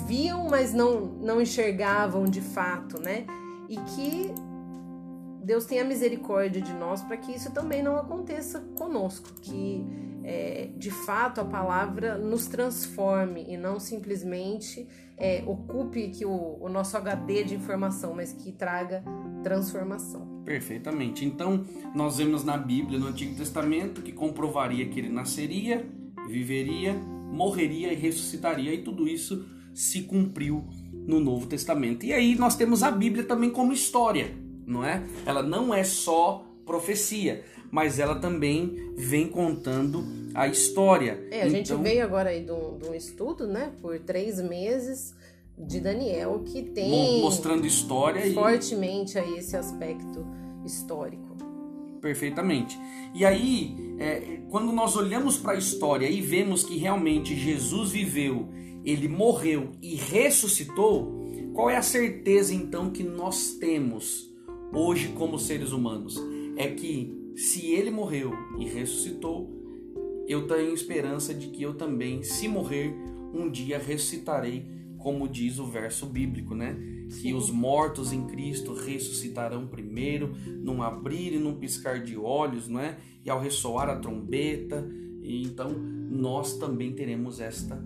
viam, 0.07 0.49
mas 0.49 0.73
não, 0.73 1.01
não 1.01 1.41
enxergavam 1.41 2.25
de 2.25 2.41
fato, 2.41 3.01
né? 3.01 3.27
E 3.69 3.77
que 3.77 4.35
Deus 5.43 5.65
tenha 5.65 5.85
misericórdia 5.85 6.61
de 6.61 6.73
nós 6.73 7.03
para 7.03 7.17
que 7.17 7.33
isso 7.33 7.53
também 7.53 7.83
não 7.83 7.97
aconteça 7.97 8.61
conosco, 8.77 9.31
que 9.41 9.85
é, 10.23 10.71
de 10.77 10.91
fato 10.91 11.41
a 11.41 11.45
palavra 11.45 12.17
nos 12.17 12.47
transforme 12.47 13.45
e 13.49 13.57
não 13.57 13.81
simplesmente 13.81 14.87
é, 15.17 15.43
ocupe 15.47 16.11
que 16.11 16.25
o, 16.25 16.59
o 16.61 16.69
nosso 16.69 16.97
HD 16.97 17.45
de 17.45 17.55
informação, 17.55 18.15
mas 18.15 18.33
que 18.33 18.53
traga 18.53 19.03
transformação. 19.43 20.43
Perfeitamente. 20.45 21.25
Então, 21.25 21.65
nós 21.95 22.19
vemos 22.19 22.45
na 22.45 22.57
Bíblia, 22.57 22.99
no 22.99 23.07
Antigo 23.07 23.35
Testamento, 23.37 24.03
que 24.03 24.13
comprovaria 24.13 24.89
que 24.89 24.99
ele 25.01 25.09
nasceria, 25.09 25.85
viveria, 26.29 26.97
morreria 27.33 27.93
e 27.93 27.97
ressuscitaria, 27.97 28.73
e 28.73 28.83
tudo 28.83 29.09
isso 29.09 29.45
se 29.75 30.03
cumpriu 30.03 30.65
no 30.93 31.19
Novo 31.19 31.47
Testamento. 31.47 32.05
E 32.05 32.13
aí 32.13 32.35
nós 32.37 32.55
temos 32.55 32.83
a 32.83 32.91
Bíblia 32.91 33.25
também 33.25 33.51
como 33.51 33.73
história, 33.73 34.35
não 34.67 34.85
é? 34.85 35.03
Ela 35.27 35.43
não 35.43 35.75
é 35.75 35.83
só 35.83 36.47
profecia, 36.65 37.43
mas 37.71 37.99
ela 37.99 38.17
também 38.17 38.93
vem 38.97 39.29
contando 39.29 40.05
a 40.35 40.47
história. 40.47 41.27
É, 41.31 41.43
a 41.43 41.47
então... 41.47 41.51
gente 41.51 41.75
veio 41.77 42.05
agora 42.05 42.31
aí 42.31 42.45
de 42.45 42.53
um, 42.53 42.79
de 42.79 42.89
um 42.89 42.95
estudo, 42.95 43.47
né, 43.47 43.73
por 43.81 43.99
três 43.99 44.41
meses 44.41 45.15
de 45.59 45.81
Daniel 45.81 46.43
que 46.45 46.63
tem 46.63 47.21
mostrando 47.21 47.67
história 47.67 48.33
fortemente 48.33 49.17
e... 49.17 49.19
aí 49.19 49.39
esse 49.39 49.57
aspecto 49.57 50.27
histórico. 50.65 51.33
Perfeitamente. 52.01 52.79
E 53.15 53.25
aí, 53.25 53.92
é, 54.03 54.43
quando 54.51 54.73
nós 54.73 54.97
olhamos 54.97 55.37
para 55.37 55.53
a 55.53 55.59
história 55.59 56.09
e 56.09 56.21
vemos 56.21 56.65
que 56.65 56.77
realmente 56.77 57.35
Jesus 57.37 57.93
viveu 57.93 58.49
ele 58.85 59.09
morreu 59.09 59.73
e 59.81 59.95
ressuscitou, 59.95 61.13
qual 61.53 61.71
é 61.71 61.77
a 61.77 61.83
certeza 61.83 62.55
então 62.55 62.91
que 62.91 63.03
nós 63.03 63.55
temos 63.55 64.31
hoje 64.73 65.09
como 65.09 65.39
seres 65.39 65.73
humanos? 65.73 66.21
É 66.57 66.69
que 66.69 67.33
se 67.37 67.71
ele 67.71 67.91
morreu 67.91 68.33
e 68.59 68.65
ressuscitou, 68.67 69.51
eu 70.27 70.47
tenho 70.47 70.75
esperança 70.75 71.33
de 71.33 71.49
que 71.49 71.63
eu 71.63 71.75
também, 71.75 72.23
se 72.23 72.49
morrer, 72.49 72.95
um 73.33 73.51
dia 73.51 73.79
ressuscitarei, 73.79 74.67
como 74.99 75.29
diz 75.29 75.59
o 75.59 75.67
verso 75.67 76.07
bíblico, 76.07 76.55
né? 76.55 76.77
Sim. 77.13 77.21
Que 77.21 77.35
os 77.35 77.51
mortos 77.51 78.13
em 78.13 78.27
Cristo 78.27 78.73
ressuscitarão 78.73 79.67
primeiro, 79.67 80.35
num 80.63 80.83
abrir 80.83 81.35
e 81.35 81.39
num 81.39 81.59
piscar 81.59 82.03
de 82.03 82.17
olhos, 82.17 82.69
não 82.69 82.81
é? 82.81 82.99
E 83.25 83.29
ao 83.29 83.39
ressoar 83.39 83.89
a 83.89 83.97
trombeta, 83.97 84.89
e 85.23 85.43
então 85.43 85.71
nós 85.71 86.57
também 86.57 86.95
teremos 86.95 87.39
esta 87.39 87.83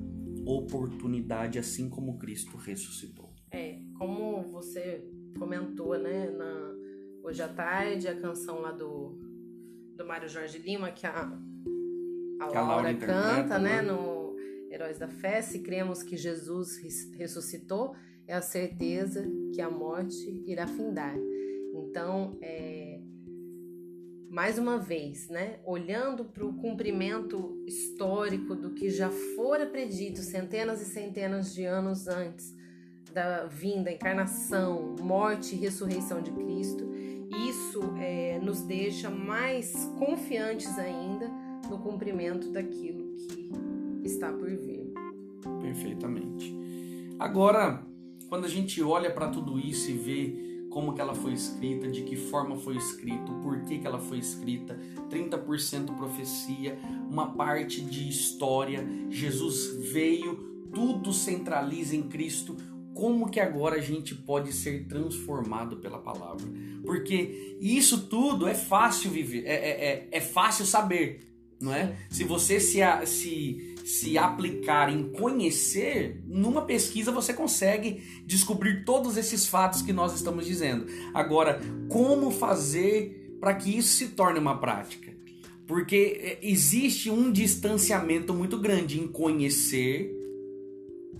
oportunidade, 0.46 1.58
assim 1.58 1.90
como 1.90 2.18
Cristo 2.18 2.56
ressuscitou. 2.56 3.34
É, 3.50 3.80
como 3.98 4.42
você 4.50 5.04
comentou, 5.38 5.98
né, 5.98 6.30
na, 6.30 6.74
hoje 7.22 7.42
à 7.42 7.48
tarde, 7.48 8.06
a 8.08 8.14
canção 8.14 8.60
lá 8.60 8.70
do, 8.70 9.18
do 9.96 10.06
Mário 10.06 10.28
Jorge 10.28 10.58
Lima, 10.58 10.90
que 10.92 11.06
a, 11.06 11.22
a, 12.40 12.48
que 12.48 12.56
a 12.56 12.60
Laura, 12.60 12.92
Laura 12.92 12.94
canta, 12.94 13.58
né, 13.58 13.82
né, 13.82 13.82
no 13.82 14.36
Heróis 14.70 14.98
da 14.98 15.08
Fé, 15.08 15.42
se 15.42 15.60
cremos 15.60 16.02
que 16.02 16.16
Jesus 16.16 16.76
ressuscitou, 17.18 17.94
é 18.26 18.34
a 18.34 18.42
certeza 18.42 19.26
que 19.54 19.60
a 19.60 19.70
morte 19.70 20.42
irá 20.46 20.66
findar. 20.66 21.16
Então, 21.74 22.36
é, 22.40 23.00
mais 24.28 24.58
uma 24.58 24.78
vez, 24.78 25.28
né, 25.28 25.60
olhando 25.64 26.24
para 26.24 26.44
o 26.44 26.54
cumprimento 26.54 27.62
histórico 27.66 28.54
do 28.54 28.70
que 28.70 28.90
já 28.90 29.10
fora 29.34 29.66
predito 29.66 30.18
centenas 30.18 30.82
e 30.82 30.86
centenas 30.86 31.54
de 31.54 31.64
anos 31.64 32.06
antes 32.06 32.54
da 33.12 33.46
vinda, 33.46 33.90
encarnação, 33.90 34.94
morte 35.00 35.54
e 35.54 35.58
ressurreição 35.58 36.20
de 36.20 36.30
Cristo, 36.32 36.86
isso 37.48 37.80
é, 37.98 38.38
nos 38.38 38.60
deixa 38.62 39.08
mais 39.08 39.72
confiantes 39.98 40.78
ainda 40.78 41.28
no 41.70 41.78
cumprimento 41.78 42.50
daquilo 42.50 43.14
que 43.16 43.50
está 44.04 44.30
por 44.32 44.50
vir. 44.50 44.92
Perfeitamente. 45.62 46.54
Agora, 47.18 47.82
quando 48.28 48.44
a 48.44 48.48
gente 48.48 48.82
olha 48.82 49.10
para 49.10 49.28
tudo 49.28 49.58
isso 49.58 49.90
e 49.90 49.94
vê 49.94 50.46
como 50.70 50.92
que 50.92 51.00
ela 51.00 51.14
foi 51.14 51.32
escrita, 51.32 51.88
de 51.88 52.02
que 52.02 52.16
forma 52.16 52.56
foi 52.56 52.76
escrito, 52.76 53.32
por 53.42 53.62
que, 53.62 53.78
que 53.78 53.86
ela 53.86 53.98
foi 53.98 54.18
escrita, 54.18 54.78
30% 55.08 55.96
profecia, 55.96 56.78
uma 57.10 57.32
parte 57.32 57.80
de 57.80 58.08
história, 58.08 58.86
Jesus 59.08 59.90
veio, 59.90 60.68
tudo 60.74 61.12
centraliza 61.12 61.96
em 61.96 62.02
Cristo. 62.02 62.56
Como 62.92 63.30
que 63.30 63.40
agora 63.40 63.76
a 63.76 63.80
gente 63.80 64.14
pode 64.14 64.52
ser 64.52 64.86
transformado 64.86 65.78
pela 65.78 65.98
palavra? 65.98 66.46
Porque 66.84 67.56
isso 67.60 68.06
tudo 68.06 68.46
é 68.46 68.54
fácil 68.54 69.10
viver, 69.10 69.46
é, 69.46 69.54
é, 69.54 69.84
é, 69.86 70.08
é 70.12 70.20
fácil 70.20 70.66
saber, 70.66 71.35
não 71.60 71.72
é? 71.72 71.96
Se 72.10 72.24
você 72.24 72.60
se, 72.60 72.80
se 73.06 73.76
se 73.86 74.18
aplicar 74.18 74.92
em 74.92 75.12
conhecer, 75.12 76.20
numa 76.26 76.62
pesquisa 76.62 77.12
você 77.12 77.32
consegue 77.32 78.02
descobrir 78.26 78.84
todos 78.84 79.16
esses 79.16 79.46
fatos 79.46 79.80
que 79.80 79.92
nós 79.92 80.12
estamos 80.12 80.44
dizendo. 80.44 80.86
Agora, 81.14 81.60
como 81.88 82.32
fazer 82.32 83.36
para 83.38 83.54
que 83.54 83.78
isso 83.78 83.90
se 83.90 84.08
torne 84.08 84.40
uma 84.40 84.58
prática? 84.58 85.14
Porque 85.68 86.18
é, 86.20 86.38
existe 86.42 87.08
um 87.10 87.30
distanciamento 87.30 88.34
muito 88.34 88.58
grande 88.58 88.98
em 88.98 89.06
conhecer 89.06 90.12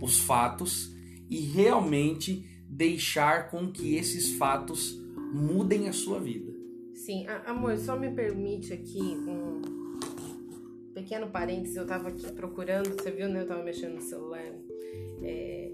os 0.03 0.19
fatos 0.19 0.93
e 1.31 1.39
realmente 1.39 2.45
deixar 2.69 3.49
com 3.49 3.71
que 3.71 3.95
esses 3.95 4.33
fatos 4.33 5.01
mudem 5.33 5.89
a 5.89 5.93
sua 5.93 6.19
vida. 6.19 6.53
Sim, 6.95 7.27
amor, 7.47 7.79
só 7.79 7.97
me 7.97 8.11
permite 8.11 8.73
aqui 8.73 8.99
um, 8.99 9.76
pequeno 10.97 11.27
parênteses, 11.27 11.77
eu 11.77 11.83
estava 11.83 12.09
aqui 12.09 12.33
procurando, 12.33 12.89
você 12.95 13.11
viu, 13.11 13.29
né? 13.29 13.41
Eu 13.41 13.43
estava 13.43 13.63
mexendo 13.63 13.97
no 13.97 14.01
celular. 14.01 14.41
É, 15.23 15.71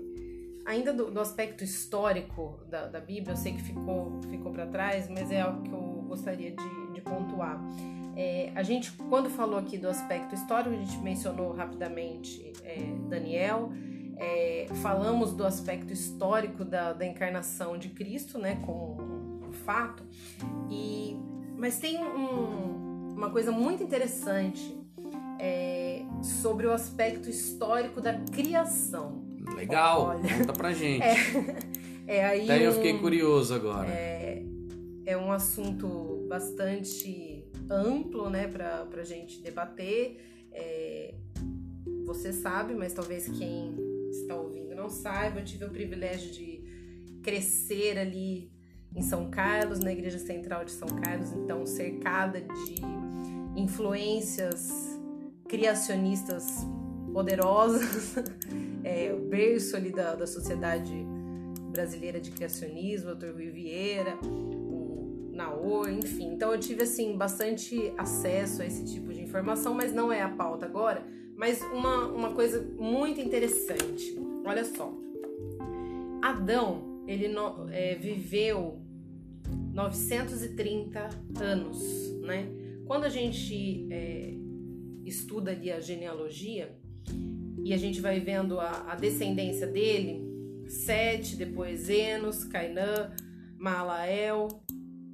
ainda 0.65 0.93
do, 0.93 1.13
do, 1.13 1.21
aspecto 1.21 1.63
histórico 1.63 2.59
da, 2.69 2.89
da, 2.89 2.99
Bíblia, 2.99 3.35
eu 3.35 3.37
sei 3.37 3.53
que 3.53 3.63
ficou, 3.63 4.21
ficou 4.29 4.51
para 4.51 4.67
trás, 4.67 5.09
mas 5.09 5.31
é 5.31 5.41
algo 5.41 5.63
que 5.63 5.71
eu 5.71 6.05
gostaria 6.09 6.51
de, 6.51 6.93
de 6.93 7.01
pontuar. 7.01 7.63
É, 8.17 8.51
a 8.57 8.65
gente, 8.65 8.91
quando 9.09 9.31
falou 9.31 9.61
aqui 9.61 9.79
do 9.79 9.89
aspecto 9.89 10.35
histórico, 10.35 10.75
a 10.75 10.79
gente 10.79 10.99
mencionou 10.99 11.53
rapidamente 11.53 12.53
é, 12.65 12.79
Daniel, 13.09 13.71
é, 14.17 14.67
falamos 14.83 15.33
do 15.33 15.47
aspecto 15.47 15.93
histórico 15.93 16.65
da, 16.65 16.93
da 16.93 17.07
encarnação 17.07 17.79
de 17.79 17.91
Cristo, 17.91 18.41
né, 18.41 18.61
como 18.67 19.01
um 19.49 19.53
fato, 19.53 20.03
e, 20.69 21.17
mas 21.57 21.79
tem 21.79 22.03
um, 22.03 23.15
uma 23.15 23.31
coisa 23.31 23.53
muito 23.53 23.85
interessante 23.85 24.82
é, 25.43 26.03
sobre 26.23 26.69
o 26.69 26.73
aspecto 26.73 27.29
histórico 27.29 28.01
da 28.01 28.15
criação. 28.15 29.25
Legal, 29.57 30.03
Olha, 30.03 30.39
conta 30.39 30.53
pra 30.53 30.71
gente. 30.73 31.03
É, 31.03 32.17
é 32.19 32.25
aí 32.25 32.45
Até 32.45 32.59
um, 32.59 32.63
eu 32.63 32.73
fiquei 32.75 32.97
curioso 32.99 33.53
agora. 33.53 33.89
É, 33.89 34.45
é 35.05 35.17
um 35.17 35.33
assunto 35.33 36.25
bastante 36.29 37.45
amplo, 37.69 38.31
né, 38.31 38.47
pra, 38.47 38.87
pra 38.87 39.03
gente 39.03 39.43
debater. 39.43 40.21
É, 40.53 41.15
você 42.07 42.33
sabe, 42.33 42.75
mas 42.75 42.93
talvez 42.93 43.27
quem 43.27 43.75
está 44.11 44.37
ouvindo 44.37 44.77
não 44.77 44.89
saiba, 44.89 45.41
eu 45.41 45.45
tive 45.45 45.65
o 45.65 45.71
privilégio 45.71 46.31
de 46.31 46.63
crescer 47.21 47.99
ali 47.99 48.53
em 48.95 49.03
São 49.03 49.29
Carlos, 49.29 49.81
na 49.81 49.93
Igreja 49.93 50.19
Central 50.19 50.65
de 50.65 50.71
São 50.71 50.89
Carlos, 50.89 51.33
então 51.33 51.67
cercada 51.67 52.41
de 52.41 52.77
influências 53.57 54.92
criacionistas 55.53 56.67
poderosas, 57.13 58.15
é, 58.83 59.13
o 59.13 59.29
berço 59.29 59.77
ali 59.77 59.93
da, 59.93 60.15
da 60.15 60.27
Sociedade 60.27 61.07
Brasileira 61.71 62.19
de 62.19 62.31
Criacionismo, 62.31 63.11
o 63.11 63.15
Dr. 63.15 63.35
Rui 63.35 63.51
Vieira, 63.51 64.17
o 64.25 65.31
Naor, 65.31 65.91
enfim. 65.91 66.33
Então 66.33 66.55
eu 66.55 66.59
tive 66.59 66.85
assim 66.85 67.19
bastante 67.19 67.93
acesso 67.99 68.63
a 68.63 68.67
esse 68.67 68.83
tipo 68.87 69.13
de 69.13 69.21
informação, 69.21 69.75
mas 69.75 69.93
não 69.93 70.11
é 70.11 70.23
a 70.23 70.29
pauta 70.31 70.65
agora. 70.65 71.07
Mas 71.37 71.61
uma, 71.61 72.07
uma 72.07 72.33
coisa 72.33 72.67
muito 72.79 73.21
interessante, 73.21 74.19
olha 74.47 74.65
só. 74.65 74.91
Adão, 76.23 77.05
ele 77.07 77.29
no, 77.29 77.69
é, 77.71 77.95
viveu 77.97 78.81
930 79.75 81.11
anos, 81.39 82.11
né? 82.23 82.49
Quando 82.87 83.05
a 83.05 83.11
gente 83.11 83.87
é, 83.91 84.35
estuda 85.05 85.51
ali 85.51 85.71
a 85.71 85.81
genealogia 85.81 86.77
e 87.65 87.73
a 87.73 87.77
gente 87.77 88.01
vai 88.01 88.19
vendo 88.21 88.59
a, 88.59 88.93
a 88.93 88.95
descendência 88.95 89.67
dele, 89.67 90.21
Sete, 90.67 91.37
depois 91.37 91.89
Enos, 91.89 92.45
Cainã, 92.45 93.13
Malael, 93.59 94.49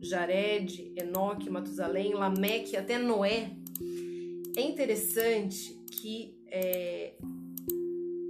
Jared, 0.01 0.93
Enoque, 0.97 1.51
Matusalém, 1.51 2.15
Lameque, 2.15 2.77
até 2.77 2.97
Noé. 2.99 3.51
É 4.57 4.63
interessante 4.63 5.75
que 5.91 6.39
é, 6.47 7.15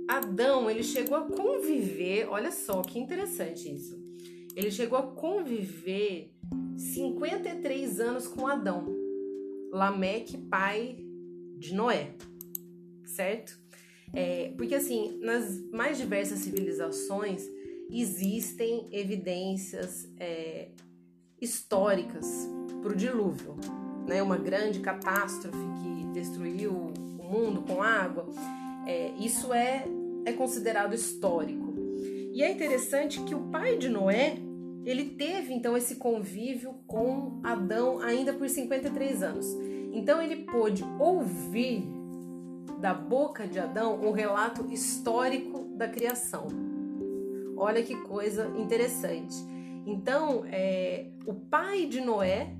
Adão 0.08 0.70
ele 0.70 0.82
chegou 0.82 1.16
a 1.16 1.26
conviver, 1.26 2.28
olha 2.28 2.50
só 2.50 2.82
que 2.82 2.98
interessante 2.98 3.72
isso. 3.72 3.96
Ele 4.56 4.70
chegou 4.70 4.98
a 4.98 5.02
conviver 5.02 6.32
53 6.76 8.00
anos 8.00 8.26
com 8.26 8.46
Adão, 8.46 8.86
Lameque, 9.70 10.36
pai 10.38 11.07
de 11.58 11.74
Noé, 11.74 12.14
certo? 13.04 13.58
É, 14.14 14.52
porque 14.56 14.74
assim, 14.74 15.18
nas 15.20 15.60
mais 15.70 15.98
diversas 15.98 16.38
civilizações 16.38 17.42
existem 17.90 18.88
evidências 18.90 20.08
é, 20.18 20.68
históricas 21.40 22.48
para 22.82 22.92
o 22.92 22.96
dilúvio, 22.96 23.56
né? 24.06 24.22
Uma 24.22 24.36
grande 24.36 24.80
catástrofe 24.80 25.58
que 25.82 26.04
destruiu 26.12 26.72
o 26.72 27.24
mundo 27.24 27.62
com 27.62 27.82
água. 27.82 28.26
É, 28.86 29.12
isso 29.18 29.52
é, 29.52 29.84
é 30.24 30.32
considerado 30.32 30.94
histórico. 30.94 31.74
E 32.32 32.42
é 32.42 32.50
interessante 32.50 33.22
que 33.24 33.34
o 33.34 33.50
pai 33.50 33.76
de 33.76 33.88
Noé 33.88 34.38
ele 34.84 35.10
teve 35.10 35.52
então 35.52 35.76
esse 35.76 35.96
convívio 35.96 36.74
com 36.86 37.40
Adão 37.42 38.00
ainda 38.00 38.32
por 38.32 38.48
53 38.48 39.22
anos. 39.22 39.46
Então 39.92 40.20
ele 40.20 40.44
pôde 40.44 40.84
ouvir 40.98 41.84
da 42.80 42.94
boca 42.94 43.46
de 43.46 43.58
Adão 43.58 44.00
o 44.04 44.12
relato 44.12 44.66
histórico 44.72 45.64
da 45.76 45.88
criação. 45.88 46.46
Olha 47.56 47.82
que 47.82 47.96
coisa 48.02 48.46
interessante. 48.56 49.34
Então, 49.84 50.44
é, 50.46 51.06
o 51.26 51.34
pai 51.34 51.86
de 51.86 52.00
Noé 52.00 52.54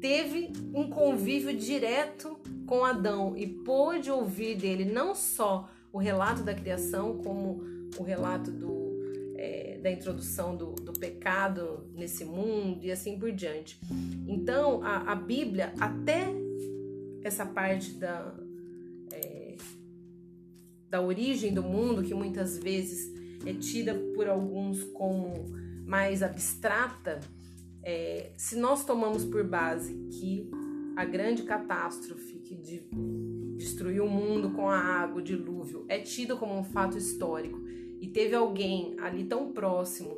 teve 0.00 0.52
um 0.74 0.88
convívio 0.88 1.56
direto 1.56 2.36
com 2.66 2.84
Adão 2.84 3.36
e 3.36 3.46
pôde 3.46 4.10
ouvir 4.10 4.56
dele 4.56 4.84
não 4.84 5.14
só 5.14 5.68
o 5.92 5.98
relato 5.98 6.42
da 6.42 6.54
criação, 6.54 7.18
como 7.18 7.62
o 7.98 8.02
relato 8.02 8.50
do, 8.50 8.81
é, 9.42 9.76
da 9.82 9.90
introdução 9.90 10.54
do, 10.56 10.70
do, 10.70 10.92
pecado 10.92 11.90
nesse 11.96 12.24
mundo 12.24 12.84
e 12.84 12.92
assim 12.92 13.18
por 13.18 13.32
diante. 13.32 13.76
Então, 14.28 14.84
a, 14.84 15.10
a 15.10 15.14
Bíblia, 15.16 15.72
até 15.80 16.32
essa 17.24 17.44
parte 17.44 17.90
da, 17.94 18.32
é, 19.10 19.56
da 20.88 21.02
origem 21.02 21.52
do 21.52 21.60
mundo, 21.60 22.04
que 22.04 22.14
muitas 22.14 22.56
vezes 22.56 23.12
é 23.44 23.52
tida 23.52 23.94
por 24.14 24.28
alguns 24.28 24.84
como 24.84 25.46
mais 25.84 26.22
abstrata, 26.22 27.18
é, 27.82 28.30
se 28.36 28.54
nós 28.54 28.84
tomamos 28.84 29.24
por 29.24 29.42
base 29.42 29.92
que 30.12 30.48
a 30.94 31.04
grande 31.04 31.42
catástrofe 31.42 32.34
que 32.38 32.54
de, 32.54 32.84
destruiu 33.56 34.04
o 34.04 34.10
mundo 34.10 34.50
com 34.50 34.70
a 34.70 34.78
água, 34.78 35.20
o 35.20 35.24
dilúvio, 35.24 35.84
é 35.88 35.98
tido 35.98 36.36
como 36.36 36.56
um 36.56 36.62
fato 36.62 36.96
histórico 36.96 37.60
e 38.02 38.08
teve 38.08 38.34
alguém 38.34 38.96
ali 39.00 39.22
tão 39.22 39.52
próximo 39.52 40.10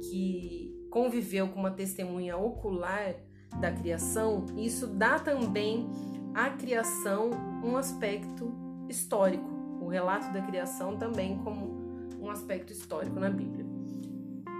que 0.00 0.72
conviveu 0.88 1.48
com 1.48 1.58
uma 1.58 1.72
testemunha 1.72 2.36
ocular 2.36 3.16
da 3.60 3.72
criação, 3.72 4.46
isso 4.56 4.86
dá 4.86 5.18
também 5.18 5.90
à 6.32 6.50
criação 6.50 7.30
um 7.64 7.76
aspecto 7.76 8.54
histórico. 8.88 9.50
O 9.80 9.88
relato 9.88 10.32
da 10.32 10.40
criação 10.42 10.96
também 10.96 11.38
como 11.38 12.06
um 12.20 12.30
aspecto 12.30 12.72
histórico 12.72 13.18
na 13.18 13.30
Bíblia. 13.30 13.66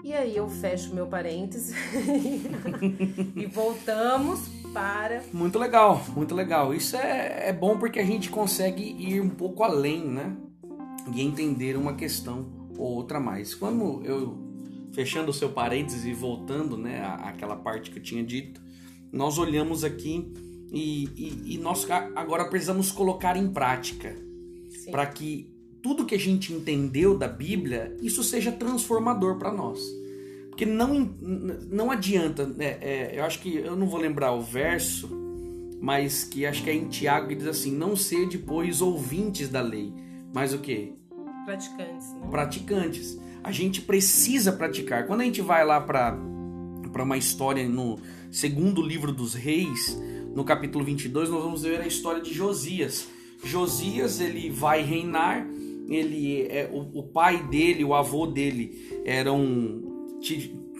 E 0.03 0.12
aí 0.12 0.37
eu 0.37 0.49
fecho 0.49 0.92
meu 0.92 1.07
parênteses 1.07 1.77
e 3.37 3.47
voltamos 3.47 4.49
para. 4.73 5.23
Muito 5.33 5.59
legal, 5.61 6.03
muito 6.16 6.35
legal. 6.35 6.75
Isso 6.75 6.97
é, 6.97 7.51
é 7.51 7.53
bom 7.53 7.79
porque 7.79 8.01
a 8.01 8.05
gente 8.05 8.31
consegue 8.31 8.83
ir 8.83 9.21
um 9.21 9.29
pouco 9.29 9.62
além, 9.62 10.05
né? 10.05 10.37
E 11.14 11.21
entender 11.21 11.77
uma 11.77 11.94
questão 11.94 12.47
ou 12.77 12.94
outra 12.94 13.18
mais. 13.18 13.55
Quando 13.55 14.05
eu, 14.05 14.38
fechando 14.92 15.31
o 15.31 15.35
seu 15.35 15.51
parênteses 15.51 16.05
e 16.05 16.12
voltando, 16.12 16.77
né, 16.77 17.05
àquela 17.21 17.57
parte 17.57 17.90
que 17.90 17.99
eu 17.99 18.03
tinha 18.03 18.23
dito, 18.23 18.61
nós 19.12 19.38
olhamos 19.38 19.85
aqui 19.85 20.33
e, 20.73 21.05
e, 21.16 21.55
e 21.55 21.59
nós 21.59 21.87
agora 22.14 22.44
precisamos 22.44 22.92
colocar 22.92 23.37
em 23.37 23.49
prática 23.49 24.14
para 24.90 25.07
que 25.07 25.51
tudo 25.83 26.05
que 26.05 26.14
a 26.14 26.18
gente 26.18 26.53
entendeu 26.53 27.16
da 27.16 27.29
Bíblia, 27.29 27.97
isso 28.03 28.23
seja 28.23 28.53
transformador 28.53 29.38
para 29.38 29.53
nós. 29.53 29.81
Porque 30.49 30.66
não, 30.66 31.14
não 31.71 31.90
adianta, 31.90 32.44
né? 32.47 32.79
É, 32.81 33.12
eu 33.14 33.25
acho 33.25 33.40
que 33.40 33.57
eu 33.57 33.77
não 33.77 33.87
vou 33.87 34.01
lembrar 34.01 34.33
o 34.33 34.42
verso, 34.42 35.09
mas 35.81 36.25
que 36.25 36.44
acho 36.44 36.64
que 36.64 36.71
é 36.71 36.75
em 36.75 36.88
Tiago 36.88 37.29
que 37.29 37.37
diz 37.37 37.47
assim: 37.47 37.71
não 37.71 37.94
ser 37.94 38.29
depois 38.29 38.83
ouvintes 38.83 39.49
da 39.49 39.61
lei, 39.61 39.92
mas 40.32 40.52
o 40.52 40.58
que? 40.58 40.92
Praticantes. 41.44 42.12
Né? 42.12 42.28
Praticantes. 42.30 43.18
A 43.42 43.52
gente 43.52 43.80
precisa 43.82 44.52
praticar. 44.52 45.06
Quando 45.06 45.22
a 45.22 45.24
gente 45.24 45.40
vai 45.40 45.64
lá 45.64 45.80
para 45.80 46.16
uma 47.02 47.16
história 47.16 47.66
no 47.68 47.98
segundo 48.30 48.82
livro 48.82 49.12
dos 49.12 49.34
reis, 49.34 49.98
no 50.34 50.44
capítulo 50.44 50.84
22, 50.84 51.30
nós 51.30 51.42
vamos 51.42 51.62
ver 51.62 51.80
a 51.80 51.86
história 51.86 52.20
de 52.20 52.32
Josias. 52.32 53.08
Josias 53.44 54.20
ele 54.20 54.50
vai 54.50 54.82
reinar 54.82 55.46
ele 55.88 56.42
é 56.48 56.68
o, 56.70 56.98
o 56.98 57.02
pai 57.02 57.42
dele, 57.44 57.82
o 57.82 57.94
avô 57.94 58.26
dele 58.26 59.00
eram 59.04 59.82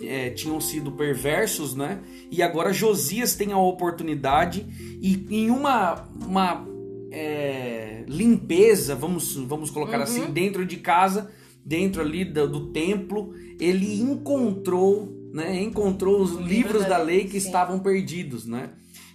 é, 0.03 0.31
tinham 0.31 0.61
sido 0.61 0.93
perversos, 0.93 1.75
né? 1.75 2.01
E 2.31 2.43
agora 2.43 2.73
Josias 2.73 3.35
tem 3.35 3.53
a 3.53 3.59
oportunidade 3.59 4.67
e 5.01 5.27
em 5.31 5.51
uma, 5.51 6.09
uma 6.27 6.67
é, 7.11 8.05
limpeza, 8.07 8.95
vamos, 8.95 9.35
vamos 9.37 9.71
colocar 9.71 10.01
assim, 10.01 10.19
uhum. 10.19 10.25
assim, 10.25 10.33
dentro 10.33 10.67
de 10.67 10.77
casa, 10.77 11.31
dentro 11.65 12.01
ali 12.03 12.25
do, 12.25 12.49
do, 12.49 12.67
templo, 12.73 13.35
ele 13.61 14.01
encontrou, 14.01 15.13
né? 15.33 15.61
Encontrou 15.63 16.21
os 16.21 16.35
livros 16.35 16.85
da 16.87 16.99
lei 16.99 17.25
que 17.25 17.41
sim. 17.41 17.47
estavam 17.47 17.79
perdidos, 17.79 18.47
né? 18.47 18.71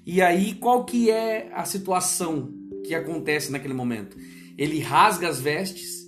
E 0.06 0.22
aí 0.22 0.56
qual 0.56 0.84
que 0.84 1.10
é 1.10 1.50
a 1.54 1.66
situação 1.66 2.52
que 2.86 2.94
acontece 2.94 3.52
naquele 3.52 3.74
momento? 3.74 4.18
ele 4.58 4.80
rasga 4.80 5.28
as 5.28 5.40
vestes 5.40 6.04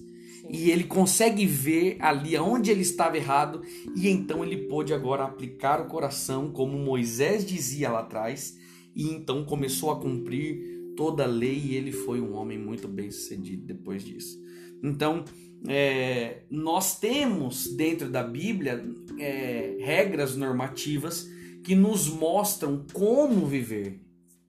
e 0.50 0.70
ele 0.70 0.84
consegue 0.84 1.46
ver 1.46 1.98
ali 2.00 2.36
aonde 2.36 2.70
ele 2.70 2.82
estava 2.82 3.18
errado 3.18 3.62
e 3.96 4.08
então 4.08 4.44
ele 4.44 4.68
pôde 4.68 4.94
agora 4.94 5.24
aplicar 5.24 5.82
o 5.82 5.88
coração 5.88 6.52
como 6.52 6.78
Moisés 6.78 7.46
dizia 7.46 7.90
lá 7.90 8.00
atrás 8.00 8.56
e 8.96 9.10
então 9.10 9.44
começou 9.44 9.92
a 9.92 10.00
cumprir 10.00 10.75
toda 10.96 11.24
a 11.24 11.28
lei 11.28 11.58
e 11.58 11.76
ele 11.76 11.92
foi 11.92 12.20
um 12.22 12.36
homem 12.36 12.58
muito 12.58 12.88
bem 12.88 13.12
sucedido 13.12 13.66
depois 13.66 14.04
disso. 14.04 14.40
Então 14.84 15.24
é, 15.68 16.44
nós 16.50 17.00
temos 17.00 17.68
dentro 17.76 18.10
da 18.10 18.24
Bíblia 18.24 18.84
é, 19.20 19.78
regras 19.80 20.36
normativas 20.36 21.28
que 21.64 21.76
nos 21.76 22.08
mostram 22.08 22.86
como 22.94 23.46
viver. 23.46 24.00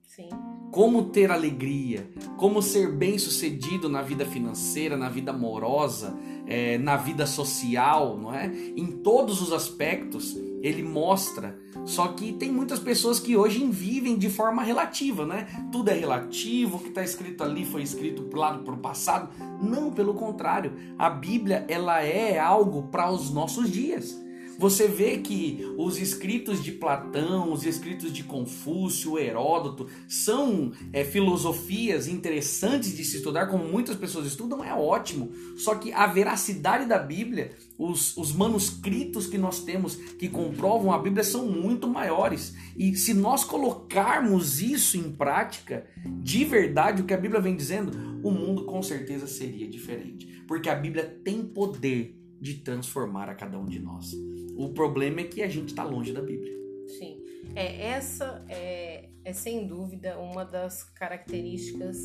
Sim 0.03 0.29
como 0.71 1.05
ter 1.05 1.31
alegria, 1.31 2.09
como 2.37 2.61
ser 2.61 2.91
bem 2.91 3.17
sucedido 3.17 3.89
na 3.89 4.01
vida 4.01 4.25
financeira, 4.25 4.97
na 4.97 5.09
vida 5.09 5.31
amorosa, 5.31 6.17
é, 6.45 6.77
na 6.77 6.97
vida 6.97 7.25
social, 7.25 8.17
não 8.17 8.33
é? 8.33 8.45
Em 8.75 8.85
todos 8.85 9.41
os 9.41 9.51
aspectos 9.51 10.35
ele 10.61 10.83
mostra. 10.83 11.57
Só 11.87 12.09
que 12.09 12.33
tem 12.33 12.51
muitas 12.51 12.79
pessoas 12.79 13.17
que 13.17 13.37
hoje 13.37 13.65
vivem 13.65 14.17
de 14.17 14.29
forma 14.29 14.61
relativa, 14.61 15.25
né? 15.25 15.47
Tudo 15.71 15.89
é 15.89 15.93
relativo, 15.93 16.75
o 16.75 16.79
que 16.81 16.89
está 16.89 17.01
escrito 17.01 17.41
ali 17.43 17.63
foi 17.65 17.81
escrito 17.81 18.27
lá 18.35 18.57
para 18.57 18.73
o 18.73 18.77
passado. 18.77 19.29
Não, 19.61 19.89
pelo 19.89 20.13
contrário, 20.13 20.73
a 20.99 21.09
Bíblia 21.09 21.65
ela 21.69 22.03
é 22.03 22.37
algo 22.37 22.83
para 22.89 23.09
os 23.09 23.31
nossos 23.31 23.71
dias. 23.71 24.21
Você 24.57 24.87
vê 24.87 25.19
que 25.19 25.59
os 25.77 25.99
escritos 25.99 26.63
de 26.63 26.71
Platão, 26.71 27.53
os 27.53 27.63
escritos 27.63 28.11
de 28.11 28.23
Confúcio, 28.23 29.19
Heródoto, 29.19 29.87
são 30.07 30.71
é, 30.91 31.03
filosofias 31.03 32.07
interessantes 32.07 32.95
de 32.95 33.03
se 33.03 33.17
estudar, 33.17 33.47
como 33.47 33.63
muitas 33.65 33.95
pessoas 33.95 34.25
estudam, 34.25 34.63
é 34.63 34.73
ótimo. 34.73 35.31
Só 35.57 35.75
que 35.75 35.91
a 35.93 36.07
veracidade 36.07 36.87
da 36.87 36.97
Bíblia, 36.97 37.51
os, 37.77 38.17
os 38.17 38.33
manuscritos 38.33 39.27
que 39.27 39.37
nós 39.37 39.59
temos 39.63 39.95
que 39.95 40.27
comprovam 40.27 40.91
a 40.91 40.97
Bíblia 40.97 41.23
são 41.23 41.45
muito 41.45 41.87
maiores. 41.87 42.55
E 42.75 42.95
se 42.95 43.13
nós 43.13 43.43
colocarmos 43.43 44.59
isso 44.59 44.97
em 44.97 45.11
prática, 45.11 45.85
de 46.21 46.43
verdade, 46.43 47.01
o 47.03 47.05
que 47.05 47.13
a 47.13 47.17
Bíblia 47.17 47.39
vem 47.39 47.55
dizendo, 47.55 47.91
o 48.23 48.31
mundo 48.31 48.65
com 48.65 48.81
certeza 48.81 49.27
seria 49.27 49.67
diferente. 49.67 50.43
Porque 50.47 50.69
a 50.69 50.75
Bíblia 50.75 51.05
tem 51.23 51.43
poder 51.43 52.17
de 52.39 52.55
transformar 52.55 53.29
a 53.29 53.35
cada 53.35 53.57
um 53.59 53.65
de 53.65 53.79
nós. 53.79 54.15
O 54.57 54.69
problema 54.69 55.21
é 55.21 55.23
que 55.23 55.43
a 55.43 55.47
gente 55.47 55.69
está 55.69 55.83
longe 55.83 56.11
da 56.11 56.21
Bíblia. 56.21 56.51
Sim. 56.87 57.23
É, 57.55 57.87
essa 57.89 58.43
é, 58.49 59.09
é 59.23 59.33
sem 59.33 59.67
dúvida 59.67 60.17
uma 60.17 60.43
das 60.43 60.83
características 60.83 61.97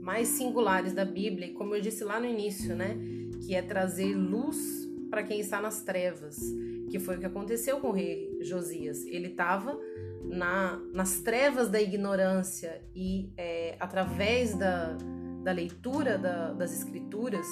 mais 0.00 0.28
singulares 0.28 0.92
da 0.92 1.04
Bíblia, 1.04 1.48
e 1.48 1.52
como 1.52 1.74
eu 1.74 1.80
disse 1.80 2.02
lá 2.04 2.18
no 2.18 2.26
início, 2.26 2.74
né? 2.74 2.96
Que 3.46 3.54
é 3.54 3.62
trazer 3.62 4.14
luz 4.14 4.56
para 5.10 5.22
quem 5.22 5.40
está 5.40 5.60
nas 5.60 5.82
trevas, 5.82 6.38
que 6.90 6.98
foi 6.98 7.16
o 7.16 7.20
que 7.20 7.26
aconteceu 7.26 7.80
com 7.80 7.88
o 7.88 7.92
rei 7.92 8.38
Josias. 8.40 9.04
Ele 9.06 9.28
estava 9.28 9.78
na, 10.24 10.80
nas 10.92 11.20
trevas 11.20 11.68
da 11.68 11.80
ignorância 11.80 12.80
e 12.94 13.32
é, 13.36 13.76
através 13.80 14.54
da, 14.54 14.96
da 15.42 15.52
leitura 15.52 16.16
da, 16.16 16.52
das 16.52 16.72
escrituras, 16.72 17.46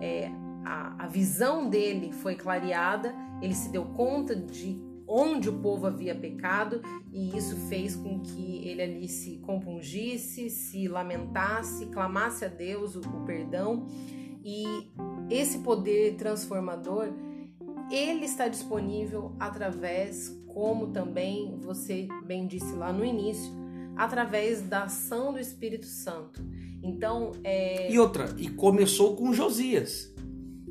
é, 0.00 0.30
a, 0.66 1.04
a 1.04 1.06
visão 1.06 1.70
dele 1.70 2.12
foi 2.12 2.34
clareada, 2.34 3.14
ele 3.40 3.54
se 3.54 3.70
deu 3.70 3.84
conta 3.84 4.34
de 4.34 4.84
onde 5.08 5.48
o 5.48 5.60
povo 5.60 5.86
havia 5.86 6.14
pecado 6.14 6.82
e 7.12 7.36
isso 7.36 7.56
fez 7.68 7.94
com 7.94 8.18
que 8.18 8.66
ele 8.66 8.82
ali 8.82 9.08
se 9.08 9.36
compungisse, 9.38 10.50
se 10.50 10.88
lamentasse, 10.88 11.86
clamasse 11.86 12.44
a 12.44 12.48
Deus 12.48 12.96
o, 12.96 13.00
o 13.00 13.24
perdão 13.24 13.86
e 14.44 14.64
esse 15.30 15.58
poder 15.60 16.16
transformador 16.16 17.12
ele 17.88 18.24
está 18.24 18.48
disponível 18.48 19.32
através, 19.38 20.36
como 20.48 20.88
também 20.88 21.56
você 21.60 22.08
bem 22.24 22.48
disse 22.48 22.74
lá 22.74 22.92
no 22.92 23.04
início, 23.04 23.52
através 23.96 24.62
da 24.62 24.84
ação 24.84 25.32
do 25.32 25.38
Espírito 25.38 25.86
Santo. 25.86 26.44
Então, 26.82 27.30
é... 27.44 27.90
E 27.90 27.98
outra, 27.98 28.34
e 28.36 28.48
começou 28.48 29.14
com 29.16 29.32
Josias. 29.32 30.15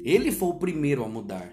Ele 0.05 0.31
foi 0.31 0.49
o 0.49 0.53
primeiro 0.53 1.03
a 1.03 1.09
mudar. 1.09 1.51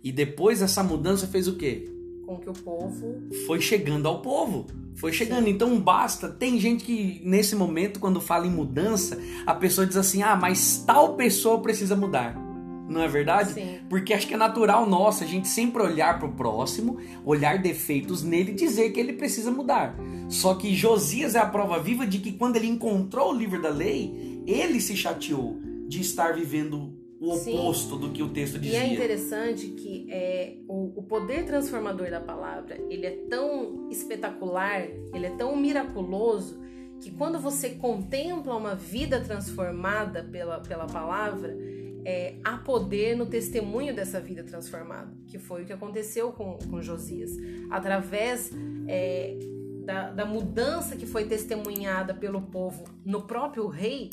E 0.00 0.12
depois 0.12 0.62
essa 0.62 0.84
mudança 0.84 1.26
fez 1.26 1.48
o 1.48 1.56
quê? 1.56 1.92
Com 2.24 2.36
que 2.38 2.48
o 2.48 2.52
povo. 2.52 3.28
Foi 3.44 3.60
chegando 3.60 4.06
ao 4.06 4.22
povo. 4.22 4.66
Foi 4.94 5.12
chegando. 5.12 5.46
Sim. 5.46 5.50
Então 5.50 5.80
basta. 5.80 6.28
Tem 6.28 6.60
gente 6.60 6.84
que 6.84 7.20
nesse 7.24 7.56
momento, 7.56 7.98
quando 7.98 8.20
fala 8.20 8.46
em 8.46 8.50
mudança, 8.50 9.18
a 9.44 9.52
pessoa 9.52 9.84
diz 9.84 9.96
assim: 9.96 10.22
ah, 10.22 10.36
mas 10.36 10.84
tal 10.86 11.16
pessoa 11.16 11.60
precisa 11.60 11.96
mudar. 11.96 12.40
Não 12.88 13.02
é 13.02 13.08
verdade? 13.08 13.54
Sim. 13.54 13.80
Porque 13.90 14.14
acho 14.14 14.28
que 14.28 14.34
é 14.34 14.36
natural 14.36 14.88
nossa 14.88 15.24
a 15.24 15.26
gente 15.26 15.48
sempre 15.48 15.82
olhar 15.82 16.20
para 16.20 16.28
o 16.28 16.32
próximo, 16.32 16.98
olhar 17.24 17.58
defeitos 17.58 18.22
nele 18.22 18.52
e 18.52 18.54
dizer 18.54 18.92
que 18.92 19.00
ele 19.00 19.14
precisa 19.14 19.50
mudar. 19.50 19.98
Só 20.28 20.54
que 20.54 20.72
Josias 20.72 21.34
é 21.34 21.40
a 21.40 21.46
prova 21.46 21.80
viva 21.80 22.06
de 22.06 22.20
que 22.20 22.30
quando 22.30 22.54
ele 22.54 22.68
encontrou 22.68 23.32
o 23.32 23.36
livro 23.36 23.60
da 23.60 23.70
lei, 23.70 24.40
ele 24.46 24.80
se 24.80 24.96
chateou 24.96 25.58
de 25.88 26.00
estar 26.00 26.32
vivendo 26.32 26.95
o 27.20 27.32
oposto 27.32 27.94
Sim. 27.94 28.00
do 28.00 28.10
que 28.10 28.22
o 28.22 28.28
texto 28.28 28.58
dizia. 28.58 28.78
E 28.78 28.82
é 28.82 28.92
interessante 28.92 29.68
que 29.68 30.06
é, 30.10 30.56
o, 30.68 30.92
o, 30.96 31.02
poder 31.02 31.44
transformador 31.46 32.10
da 32.10 32.20
palavra 32.20 32.78
ele 32.90 33.06
é 33.06 33.16
tão 33.28 33.88
espetacular, 33.90 34.82
ele 35.14 35.26
é 35.26 35.30
tão 35.30 35.56
miraculoso 35.56 36.60
que 37.00 37.10
quando 37.10 37.38
você 37.38 37.70
contempla 37.70 38.54
uma 38.54 38.74
vida 38.74 39.20
transformada 39.20 40.24
pela, 40.24 40.60
pela 40.60 40.86
palavra, 40.86 41.56
é, 42.04 42.36
há 42.44 42.56
poder 42.58 43.16
no 43.16 43.26
testemunho 43.26 43.94
dessa 43.94 44.20
vida 44.20 44.44
transformada, 44.44 45.12
que 45.26 45.38
foi 45.38 45.62
o 45.62 45.66
que 45.66 45.72
aconteceu 45.72 46.32
com, 46.32 46.58
com 46.70 46.80
Josias. 46.80 47.32
Através 47.70 48.50
é, 48.86 49.36
da, 49.84 50.10
da, 50.10 50.24
mudança 50.24 50.96
que 50.96 51.04
foi 51.04 51.24
testemunhada 51.24 52.14
pelo 52.14 52.42
povo 52.42 52.84
no 53.04 53.22
próprio 53.26 53.66
rei, 53.66 54.10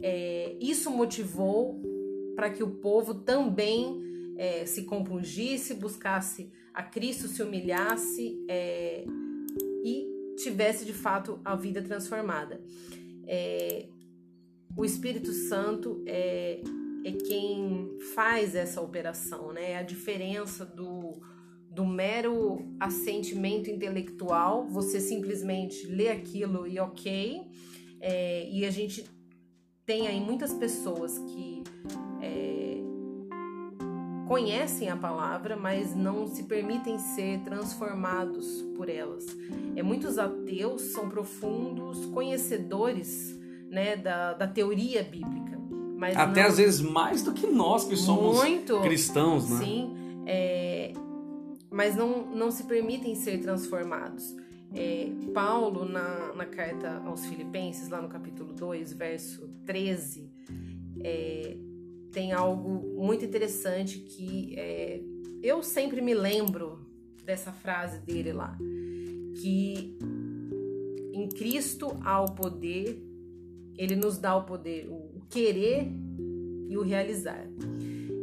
é, 0.00 0.56
isso 0.60 0.90
motivou 0.90 1.80
para 2.36 2.50
que 2.50 2.62
o 2.62 2.76
povo 2.76 3.14
também 3.14 4.34
é, 4.36 4.66
se 4.66 4.84
compungisse, 4.84 5.74
buscasse 5.74 6.52
a 6.72 6.82
Cristo, 6.82 7.26
se 7.26 7.42
humilhasse 7.42 8.38
é, 8.48 9.04
e 9.82 10.06
tivesse 10.36 10.84
de 10.84 10.92
fato 10.92 11.40
a 11.42 11.56
vida 11.56 11.80
transformada. 11.82 12.60
É, 13.26 13.88
o 14.76 14.84
Espírito 14.84 15.32
Santo 15.32 16.04
é, 16.06 16.60
é 17.02 17.12
quem 17.12 17.96
faz 18.14 18.54
essa 18.54 18.80
operação, 18.82 19.52
né? 19.52 19.72
É 19.72 19.78
a 19.78 19.82
diferença 19.82 20.66
do, 20.66 21.18
do 21.70 21.86
mero 21.86 22.76
assentimento 22.78 23.70
intelectual, 23.70 24.66
você 24.68 25.00
simplesmente 25.00 25.86
lê 25.86 26.10
aquilo 26.10 26.66
e 26.66 26.78
ok, 26.78 27.42
é, 28.00 28.50
e 28.50 28.66
a 28.66 28.70
gente 28.70 29.04
tem 29.86 30.08
aí 30.08 30.20
muitas 30.20 30.52
pessoas 30.52 31.16
que 31.18 31.62
é, 32.20 32.82
conhecem 34.26 34.90
a 34.90 34.96
palavra, 34.96 35.56
mas 35.56 35.94
não 35.94 36.26
se 36.26 36.42
permitem 36.42 36.98
ser 36.98 37.40
transformados 37.44 38.62
por 38.76 38.88
elas. 38.88 39.24
É, 39.76 39.82
muitos 39.84 40.18
ateus 40.18 40.82
são 40.82 41.08
profundos 41.08 42.04
conhecedores 42.06 43.38
né, 43.70 43.96
da, 43.96 44.34
da 44.34 44.48
teoria 44.48 45.04
bíblica. 45.04 45.56
Mas 45.96 46.16
Até 46.16 46.42
não... 46.42 46.48
às 46.48 46.58
vezes 46.58 46.80
mais 46.80 47.22
do 47.22 47.32
que 47.32 47.46
nós 47.46 47.84
que 47.84 47.96
somos 47.96 48.38
Muito, 48.38 48.80
cristãos, 48.80 49.48
né? 49.48 49.64
Sim, 49.64 49.94
é, 50.26 50.92
mas 51.70 51.94
não, 51.94 52.26
não 52.26 52.50
se 52.50 52.64
permitem 52.64 53.14
ser 53.14 53.38
transformados. 53.38 54.34
É, 54.74 55.08
Paulo, 55.32 55.84
na, 55.84 56.32
na 56.34 56.46
carta 56.46 57.02
aos 57.04 57.24
Filipenses, 57.26 57.88
lá 57.88 58.00
no 58.00 58.08
capítulo 58.08 58.52
2, 58.52 58.92
verso 58.92 59.48
13, 59.64 60.30
é, 61.02 61.56
tem 62.12 62.32
algo 62.32 62.94
muito 62.96 63.24
interessante 63.24 63.98
que 63.98 64.54
é, 64.58 65.00
eu 65.42 65.62
sempre 65.62 66.00
me 66.00 66.14
lembro 66.14 66.86
dessa 67.24 67.52
frase 67.52 68.00
dele 68.00 68.32
lá, 68.32 68.56
que 69.40 69.98
em 71.12 71.28
Cristo 71.28 71.96
há 72.02 72.20
o 72.20 72.34
poder, 72.34 73.02
ele 73.76 73.96
nos 73.96 74.18
dá 74.18 74.36
o 74.36 74.44
poder, 74.44 74.88
o 74.88 75.20
querer 75.28 75.90
e 76.68 76.76
o 76.76 76.82
realizar. 76.82 77.46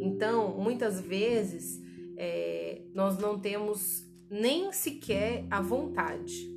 Então, 0.02 0.58
muitas 0.58 1.00
vezes, 1.00 1.82
é, 2.18 2.82
nós 2.94 3.18
não 3.18 3.40
temos 3.40 4.06
nem 4.30 4.72
sequer 4.72 5.46
a 5.50 5.62
vontade. 5.62 6.52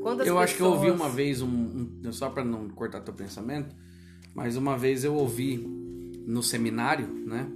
Quando 0.00 0.20
eu 0.20 0.26
pessoas... 0.26 0.44
acho 0.44 0.56
que 0.56 0.62
eu 0.62 0.68
ouvi 0.68 0.90
uma 0.90 1.08
vez, 1.08 1.42
um, 1.42 1.88
um 2.04 2.12
só 2.12 2.30
para 2.30 2.44
não 2.44 2.68
cortar 2.68 3.00
teu 3.00 3.12
pensamento, 3.12 3.74
mas 4.34 4.56
uma 4.56 4.76
vez 4.76 5.04
eu 5.04 5.14
ouvi 5.14 5.58
no 6.26 6.42
seminário, 6.42 7.06
né, 7.06 7.50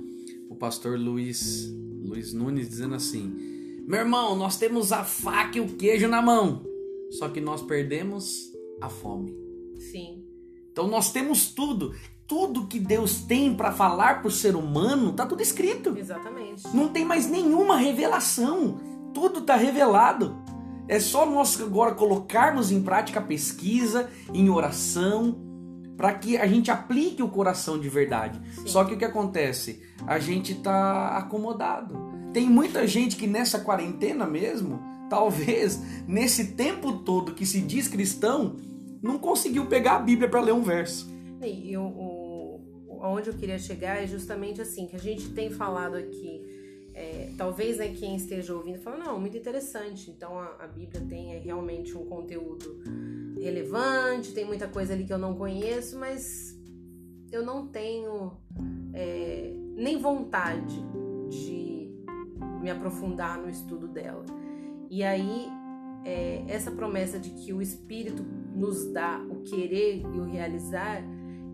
o 0.50 0.56
pastor 0.56 0.98
Luiz, 0.98 1.72
Luiz 2.04 2.32
Nunes 2.32 2.68
dizendo 2.68 2.94
assim: 2.94 3.82
Meu 3.86 4.00
irmão, 4.00 4.34
nós 4.34 4.58
temos 4.58 4.92
a 4.92 5.04
faca 5.04 5.58
e 5.58 5.60
o 5.60 5.76
queijo 5.76 6.08
na 6.08 6.20
mão, 6.20 6.64
só 7.10 7.28
que 7.28 7.40
nós 7.40 7.62
perdemos 7.62 8.50
a 8.80 8.88
fome. 8.88 9.36
Sim. 9.78 10.24
Então 10.70 10.88
nós 10.88 11.12
temos 11.12 11.50
tudo 11.50 11.94
tudo 12.26 12.66
que 12.66 12.80
Deus 12.80 13.20
tem 13.20 13.54
para 13.54 13.70
falar 13.70 14.20
para 14.20 14.28
o 14.28 14.30
ser 14.30 14.56
humano, 14.56 15.12
tá 15.12 15.26
tudo 15.26 15.42
escrito. 15.42 15.94
Exatamente. 15.98 16.66
Não 16.74 16.88
tem 16.88 17.04
mais 17.04 17.28
nenhuma 17.28 17.76
revelação 17.76 18.80
tudo 19.12 19.40
está 19.40 19.56
revelado. 19.56 20.36
É 20.88 20.98
só 20.98 21.24
nós 21.24 21.60
agora 21.60 21.94
colocarmos 21.94 22.70
em 22.70 22.82
prática 22.82 23.20
a 23.20 23.22
pesquisa, 23.22 24.10
em 24.34 24.50
oração, 24.50 25.40
para 25.96 26.12
que 26.14 26.36
a 26.36 26.46
gente 26.46 26.70
aplique 26.70 27.22
o 27.22 27.28
coração 27.28 27.78
de 27.78 27.88
verdade. 27.88 28.40
Sim. 28.54 28.66
Só 28.66 28.84
que 28.84 28.94
o 28.94 28.98
que 28.98 29.04
acontece? 29.04 29.82
A 30.06 30.18
gente 30.18 30.52
está 30.52 31.16
acomodado. 31.16 31.96
Tem 32.32 32.48
muita 32.48 32.86
gente 32.86 33.16
que 33.16 33.26
nessa 33.26 33.60
quarentena 33.60 34.26
mesmo, 34.26 34.80
talvez 35.08 35.80
nesse 36.06 36.54
tempo 36.54 36.98
todo 36.98 37.34
que 37.34 37.46
se 37.46 37.60
diz 37.60 37.86
cristão, 37.86 38.56
não 39.02 39.18
conseguiu 39.18 39.66
pegar 39.66 39.96
a 39.96 39.98
Bíblia 40.00 40.28
para 40.28 40.40
ler 40.40 40.52
um 40.52 40.62
verso. 40.62 41.10
E 41.42 41.76
o, 41.76 42.60
onde 43.02 43.28
eu 43.28 43.34
queria 43.34 43.58
chegar 43.58 44.02
é 44.02 44.06
justamente 44.06 44.60
assim, 44.60 44.86
que 44.86 44.96
a 44.96 44.98
gente 44.98 45.30
tem 45.30 45.50
falado 45.50 45.96
aqui 45.96 46.51
é, 46.94 47.30
talvez 47.36 47.78
né, 47.78 47.88
quem 47.88 48.16
esteja 48.16 48.54
ouvindo 48.54 48.78
fala, 48.78 48.98
não, 48.98 49.20
muito 49.20 49.36
interessante. 49.36 50.10
Então 50.10 50.38
a, 50.38 50.56
a, 50.60 50.66
Bíblia 50.66 51.02
tem 51.08 51.34
é, 51.34 51.38
realmente 51.38 51.96
um 51.96 52.04
conteúdo 52.06 52.82
relevante, 53.40 54.32
tem 54.32 54.44
muita 54.44 54.68
coisa 54.68 54.92
ali 54.92 55.04
que 55.04 55.12
eu 55.12 55.18
não 55.18 55.34
conheço, 55.34 55.98
mas 55.98 56.58
eu 57.30 57.44
não 57.44 57.66
tenho 57.66 58.36
é, 58.92 59.52
nem 59.74 59.98
vontade 59.98 60.76
de 61.30 61.90
me 62.60 62.70
aprofundar 62.70 63.38
no 63.38 63.48
estudo 63.48 63.88
dela. 63.88 64.24
E 64.90 65.02
aí 65.02 65.48
é, 66.04 66.44
essa 66.48 66.70
promessa 66.70 67.18
de 67.18 67.30
que 67.30 67.52
o 67.52 67.62
Espírito 67.62 68.24
nos 68.54 68.92
dá 68.92 69.18
o 69.30 69.42
querer 69.42 70.00
e 70.00 70.18
o 70.18 70.24
realizar, 70.24 71.02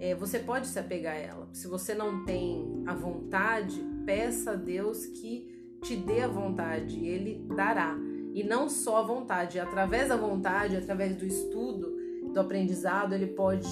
é, 0.00 0.14
você 0.14 0.38
pode 0.38 0.66
se 0.66 0.78
apegar 0.78 1.14
a 1.14 1.18
ela. 1.18 1.48
Se 1.52 1.68
você 1.68 1.94
não 1.94 2.24
tem 2.24 2.82
a 2.86 2.94
vontade, 2.94 3.80
peça 4.08 4.52
a 4.52 4.54
Deus 4.54 5.04
que 5.04 5.46
te 5.82 5.94
dê 5.94 6.22
a 6.22 6.28
vontade, 6.28 7.04
ele 7.04 7.44
dará. 7.54 7.94
E 8.32 8.42
não 8.42 8.66
só 8.66 8.96
a 8.96 9.02
vontade, 9.02 9.60
através 9.60 10.08
da 10.08 10.16
vontade, 10.16 10.78
através 10.78 11.14
do 11.14 11.26
estudo, 11.26 11.94
do 12.32 12.40
aprendizado, 12.40 13.14
ele 13.14 13.26
pode 13.26 13.68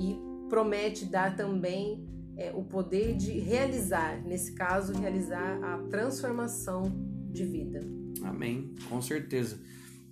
e 0.00 0.16
promete 0.48 1.04
dar 1.04 1.36
também 1.36 2.04
é, 2.36 2.50
o 2.52 2.64
poder 2.64 3.14
de 3.14 3.38
realizar, 3.38 4.20
nesse 4.24 4.52
caso, 4.52 4.94
realizar 4.94 5.62
a 5.62 5.78
transformação 5.88 6.92
de 7.30 7.44
vida. 7.44 7.86
Amém, 8.24 8.74
com 8.88 9.00
certeza. 9.00 9.60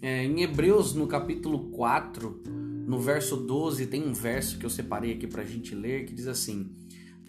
É, 0.01 0.23
em 0.23 0.43
Hebreus, 0.43 0.95
no 0.95 1.09
capítulo 1.09 1.71
4, 1.71 2.41
no 2.87 3.01
verso 3.01 3.37
12, 3.37 3.89
tem 3.89 4.07
um 4.07 4.13
verso 4.13 4.59
que 4.61 4.65
eu 4.65 4.71
separei 4.71 5.15
aqui 5.15 5.27
para 5.27 5.43
a 5.43 5.45
gente 5.47 5.75
ler 5.75 6.05
que 6.07 6.15
diz 6.15 6.29
assim: 6.29 6.71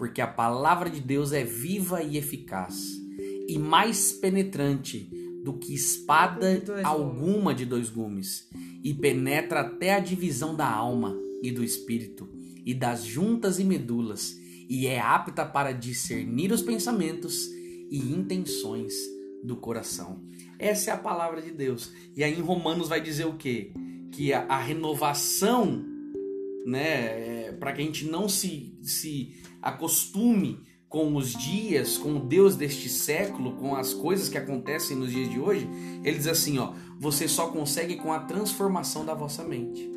Porque 0.02 0.20
a 0.20 0.26
palavra 0.26 0.90
de 0.90 1.00
Deus 1.00 1.32
é 1.32 1.44
viva 1.44 2.02
e 2.02 2.18
eficaz, 2.18 3.00
e 3.48 3.60
mais 3.60 4.12
penetrante 4.12 5.08
do 5.44 5.54
que 5.60 5.76
espada 5.76 6.60
De 6.60 6.84
alguma 6.84 7.54
de 7.54 7.68
dois 7.68 7.88
gumes, 7.92 8.50
e 8.84 8.96
penetra 8.96 9.60
até 9.60 9.94
a 9.94 10.00
divisão 10.00 10.56
da 10.56 10.68
alma 10.68 11.16
e 11.44 11.52
do 11.52 11.64
espírito, 11.64 12.28
e 12.66 12.74
das 12.74 13.06
juntas 13.06 13.60
e 13.60 13.64
medulas, 13.64 14.36
e 14.68 14.88
é 14.88 15.00
apta 15.00 15.46
para 15.46 15.72
discernir 15.72 16.52
os 16.52 16.64
pensamentos 16.64 17.46
e 17.92 18.00
intenções 18.12 18.96
do 19.44 19.56
coração. 19.56 20.20
Essa 20.58 20.90
é 20.90 20.94
a 20.96 20.98
palavra 20.98 21.44
de 21.44 21.52
Deus. 21.52 21.94
E 22.16 22.24
aí 22.24 22.36
em 22.36 22.42
Romanos 22.42 22.90
vai 22.90 23.02
dizer 23.02 23.26
o 23.26 23.38
quê? 23.38 23.72
Que 24.12 24.34
a, 24.34 24.46
a 24.46 24.58
renovação, 24.58 25.86
né, 26.66 27.52
para 27.60 27.72
que 27.72 27.84
a 27.84 27.86
gente 27.86 28.06
não 28.06 28.28
se, 28.28 28.76
se 28.82 29.40
acostume 29.62 30.60
com 30.92 31.16
os 31.16 31.32
dias, 31.32 31.98
com 31.98 32.18
o 32.18 32.20
Deus 32.20 32.58
deste 32.58 32.90
século, 32.90 33.54
com 33.54 33.76
as 33.78 33.94
coisas 33.94 34.28
que 34.28 34.38
acontecem 34.38 34.98
nos 34.98 35.10
dias 35.10 35.30
de 35.30 35.40
hoje, 35.40 35.66
ele 36.04 36.18
diz 36.18 36.28
assim, 36.28 36.58
ó, 36.58 36.74
você 37.00 37.30
só 37.30 37.48
consegue 37.48 37.96
com 37.96 38.12
a 38.12 38.20
transformação 38.20 39.06
da 39.06 39.14
vossa 39.14 39.42
mente, 39.42 39.90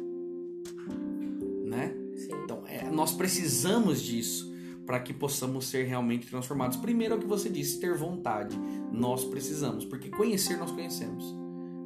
né? 1.65 1.93
Sim. 2.15 2.29
Então, 2.45 2.63
é, 2.69 2.89
nós 2.89 3.13
precisamos 3.13 4.01
disso 4.01 4.55
para 4.87 5.01
que 5.01 5.13
possamos 5.13 5.67
ser 5.67 5.85
realmente 5.85 6.29
transformados. 6.29 6.77
Primeiro 6.77 7.15
é 7.15 7.17
o 7.17 7.21
que 7.21 7.27
você 7.27 7.49
disse, 7.49 7.81
ter 7.81 7.97
vontade. 7.97 8.57
Nós 8.93 9.25
precisamos, 9.25 9.85
porque 9.85 10.11
conhecer 10.11 10.57
nós 10.59 10.71
conhecemos. 10.71 11.35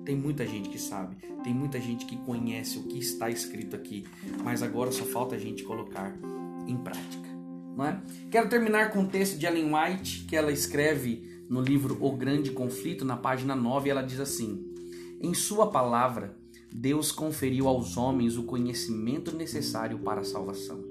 Tem 0.04 0.16
muita 0.16 0.46
gente 0.46 0.68
que 0.68 0.78
sabe, 0.78 1.16
tem 1.42 1.54
muita 1.54 1.80
gente 1.80 2.04
que 2.04 2.16
conhece 2.18 2.78
o 2.78 2.82
que 2.82 2.98
está 2.98 3.30
escrito 3.30 3.74
aqui, 3.74 4.04
mas 4.44 4.62
agora 4.62 4.92
só 4.92 5.04
falta 5.04 5.34
a 5.34 5.38
gente 5.38 5.62
colocar 5.64 6.14
em 6.66 6.76
prática. 6.76 7.37
Não 7.78 7.86
é? 7.86 8.02
Quero 8.28 8.48
terminar 8.48 8.90
com 8.90 8.98
um 8.98 9.06
texto 9.06 9.38
de 9.38 9.46
Ellen 9.46 9.72
White 9.72 10.24
que 10.24 10.34
ela 10.34 10.50
escreve 10.50 11.44
no 11.48 11.60
livro 11.60 11.96
O 12.00 12.10
Grande 12.16 12.50
Conflito, 12.50 13.04
na 13.04 13.16
página 13.16 13.54
9, 13.54 13.88
ela 13.88 14.02
diz 14.02 14.18
assim: 14.18 14.74
Em 15.20 15.32
Sua 15.32 15.70
palavra, 15.70 16.36
Deus 16.72 17.12
conferiu 17.12 17.68
aos 17.68 17.96
homens 17.96 18.36
o 18.36 18.42
conhecimento 18.42 19.34
necessário 19.36 19.96
para 20.00 20.22
a 20.22 20.24
salvação. 20.24 20.82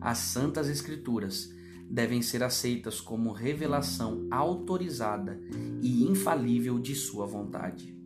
As 0.00 0.18
Santas 0.18 0.68
Escrituras 0.68 1.54
devem 1.88 2.20
ser 2.20 2.42
aceitas 2.42 3.00
como 3.00 3.30
revelação 3.30 4.26
autorizada 4.28 5.40
e 5.80 6.02
infalível 6.02 6.80
de 6.80 6.96
Sua 6.96 7.26
vontade. 7.26 7.96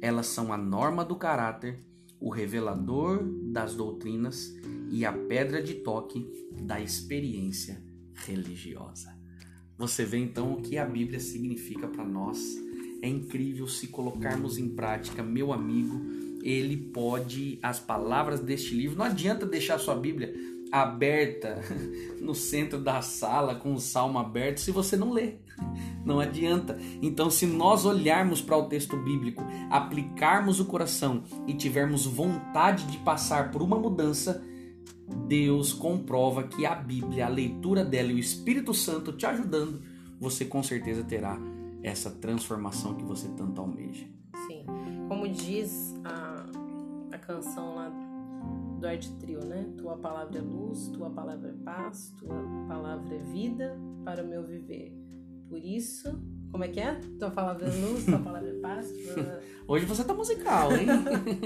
Elas 0.00 0.28
são 0.28 0.52
a 0.52 0.56
norma 0.56 1.04
do 1.04 1.16
caráter, 1.16 1.80
o 2.20 2.30
revelador 2.30 3.22
das 3.52 3.74
doutrinas 3.74 4.54
e 4.90 5.04
a 5.04 5.12
pedra 5.12 5.62
de 5.62 5.74
toque 5.74 6.26
da 6.62 6.80
experiência 6.80 7.82
religiosa. 8.14 9.16
Você 9.78 10.04
vê 10.04 10.18
então 10.18 10.54
o 10.54 10.62
que 10.62 10.78
a 10.78 10.86
Bíblia 10.86 11.20
significa 11.20 11.86
para 11.86 12.04
nós. 12.04 12.56
É 13.02 13.08
incrível 13.08 13.68
se 13.68 13.88
colocarmos 13.88 14.56
em 14.56 14.68
prática, 14.70 15.22
meu 15.22 15.52
amigo. 15.52 16.00
Ele 16.42 16.76
pode, 16.76 17.58
as 17.62 17.78
palavras 17.78 18.40
deste 18.40 18.74
livro, 18.74 18.96
não 18.96 19.04
adianta 19.04 19.44
deixar 19.44 19.78
sua 19.78 19.94
Bíblia 19.94 20.34
aberta 20.72 21.60
no 22.20 22.34
centro 22.34 22.80
da 22.80 23.02
sala 23.02 23.54
com 23.54 23.74
o 23.74 23.80
salmo 23.80 24.18
aberto 24.18 24.58
se 24.58 24.70
você 24.70 24.96
não 24.96 25.12
lê. 25.12 25.34
Não 26.06 26.20
adianta. 26.20 26.78
Então, 27.02 27.28
se 27.28 27.44
nós 27.46 27.84
olharmos 27.84 28.40
para 28.40 28.56
o 28.56 28.68
texto 28.68 28.96
bíblico, 28.96 29.42
aplicarmos 29.68 30.60
o 30.60 30.64
coração 30.64 31.24
e 31.48 31.52
tivermos 31.52 32.06
vontade 32.06 32.86
de 32.86 32.98
passar 32.98 33.50
por 33.50 33.60
uma 33.60 33.76
mudança, 33.76 34.40
Deus 35.26 35.72
comprova 35.72 36.44
que 36.44 36.64
a 36.64 36.76
Bíblia, 36.76 37.26
a 37.26 37.28
leitura 37.28 37.84
dela 37.84 38.12
e 38.12 38.14
o 38.14 38.18
Espírito 38.20 38.72
Santo 38.72 39.12
te 39.12 39.26
ajudando, 39.26 39.82
você 40.20 40.44
com 40.44 40.62
certeza 40.62 41.02
terá 41.02 41.36
essa 41.82 42.10
transformação 42.10 42.94
que 42.94 43.04
você 43.04 43.28
tanto 43.30 43.60
almeja. 43.60 44.06
Sim. 44.46 44.64
Como 45.08 45.28
diz 45.28 45.94
a, 46.04 46.46
a 47.12 47.18
canção 47.18 47.74
lá 47.74 47.88
do 48.78 48.86
Arte 48.86 49.12
Trio, 49.18 49.44
né? 49.44 49.72
Tua 49.76 49.96
palavra 49.96 50.38
é 50.38 50.42
luz, 50.42 50.88
tua 50.88 51.10
palavra 51.10 51.48
é 51.48 51.64
paz, 51.64 52.14
tua 52.16 52.36
palavra 52.68 53.12
é 53.12 53.18
vida 53.18 53.76
para 54.04 54.22
o 54.22 54.26
meu 54.26 54.44
viver. 54.44 55.05
Por 55.48 55.58
isso, 55.64 56.18
como 56.50 56.64
é 56.64 56.68
que 56.68 56.80
é? 56.80 56.98
Tua 57.18 57.30
palavra 57.32 57.66
é 57.66 57.70
luz, 57.70 58.04
tua 58.04 58.18
palavra 58.18 58.48
é 58.50 58.54
paz. 58.60 58.92
Hoje 59.68 59.84
você 59.84 60.04
tá 60.04 60.14
musical, 60.14 60.72
hein? 60.76 60.86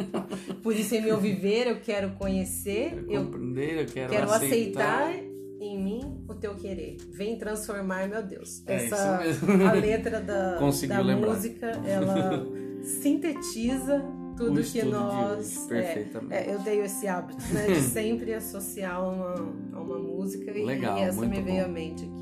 Por 0.62 0.74
isso, 0.74 0.94
em 0.94 1.03
meu 1.03 1.18
viver, 1.18 1.66
eu 1.68 1.80
quero 1.80 2.11
conhecer, 2.12 3.05
eu 3.09 3.24
compreender, 3.24 3.80
eu 3.82 3.86
quero, 3.86 4.11
quero 4.11 4.30
aceitar. 4.30 5.09
aceitar. 5.09 5.24
em 5.61 5.82
mim 5.82 6.24
o 6.28 6.34
teu 6.34 6.55
querer. 6.55 6.96
Vem 7.11 7.38
transformar, 7.38 8.09
meu 8.09 8.22
Deus. 8.22 8.62
É 8.66 8.86
Essa 8.86 9.20
a 9.68 9.72
letra 9.72 10.20
da, 10.20 10.55
da 10.57 10.61
música, 10.61 11.66
ela 11.86 12.46
sintetiza 12.82 14.03
tudo 14.36 14.61
O 14.61 14.64
que 14.64 14.82
nós. 14.84 15.70
é, 15.70 16.09
é, 16.30 16.55
eu 16.55 16.59
tenho 16.61 16.84
esse 16.84 17.07
hábito, 17.07 17.42
né? 17.53 17.66
De 17.66 17.80
sempre 17.82 18.32
associar 18.34 19.03
uma, 19.03 19.34
a 19.74 19.80
uma 19.80 19.98
música 19.98 20.51
e- 20.51 20.64
Legal, 20.64 20.98
e 20.98 21.03
essa 21.03 21.20
me 21.26 21.40
veio 21.42 21.64
bom. 21.64 21.64
à 21.64 21.68
mente 21.68 22.05
aqui. 22.05 22.19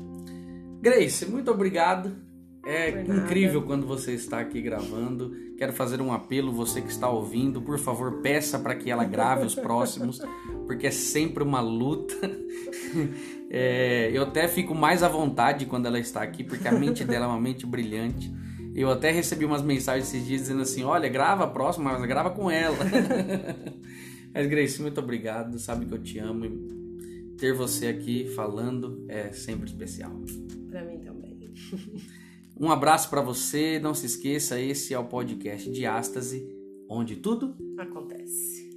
Grace, 0.81 1.25
muito 1.25 1.51
obrigado. 1.51 2.15
É 2.65 3.01
incrível 3.01 3.63
quando 3.63 3.85
você 3.85 4.13
está 4.13 4.39
aqui 4.39 4.61
gravando. 4.61 5.33
Quero 5.57 5.73
fazer 5.73 6.01
um 6.01 6.11
apelo, 6.11 6.51
você 6.51 6.81
que 6.81 6.89
está 6.89 7.09
ouvindo, 7.09 7.61
por 7.61 7.79
favor, 7.79 8.21
peça 8.21 8.59
para 8.59 8.75
que 8.75 8.91
ela 8.91 9.03
grave 9.03 9.45
os 9.45 9.55
próximos, 9.55 10.21
porque 10.65 10.87
é 10.87 10.91
sempre 10.91 11.43
uma 11.43 11.61
luta. 11.61 12.15
É, 13.51 14.11
eu 14.13 14.21
até 14.21 14.47
fico 14.47 14.75
mais 14.75 15.01
à 15.01 15.09
vontade 15.09 15.65
quando 15.65 15.87
ela 15.87 15.97
está 15.97 16.21
aqui, 16.21 16.43
porque 16.43 16.67
a 16.67 16.71
mente 16.71 17.03
dela 17.03 17.25
é 17.25 17.27
uma 17.27 17.39
mente 17.39 17.65
brilhante. 17.65 18.31
Eu 18.75 18.91
até 18.91 19.09
recebi 19.09 19.43
umas 19.43 19.63
mensagens 19.63 20.07
esses 20.07 20.23
dias 20.23 20.41
dizendo 20.41 20.61
assim: 20.61 20.83
olha, 20.83 21.09
grava 21.09 21.45
a 21.45 21.47
próxima, 21.47 21.91
mas 21.91 22.05
grava 22.05 22.29
com 22.29 22.51
ela. 22.51 22.77
mas, 24.31 24.45
Grace, 24.45 24.79
muito 24.79 24.99
obrigado. 25.01 25.57
Sabe 25.57 25.87
que 25.87 25.93
eu 25.95 25.97
te 25.97 26.19
amo 26.19 26.45
ter 27.39 27.53
você 27.53 27.87
aqui 27.87 28.27
falando 28.35 29.05
é 29.07 29.31
sempre 29.31 29.67
especial. 29.67 30.11
Pra 30.69 30.83
mim 30.83 30.99
também. 30.99 31.29
Um 32.61 32.69
abraço 32.69 33.09
para 33.09 33.21
você, 33.21 33.79
não 33.79 33.93
se 33.93 34.05
esqueça, 34.05 34.59
esse 34.59 34.93
é 34.93 34.99
o 34.99 35.05
podcast 35.05 35.71
de 35.71 35.85
Ástase, 35.85 36.45
onde 36.89 37.15
tudo 37.15 37.55
Acontece. 37.77 38.68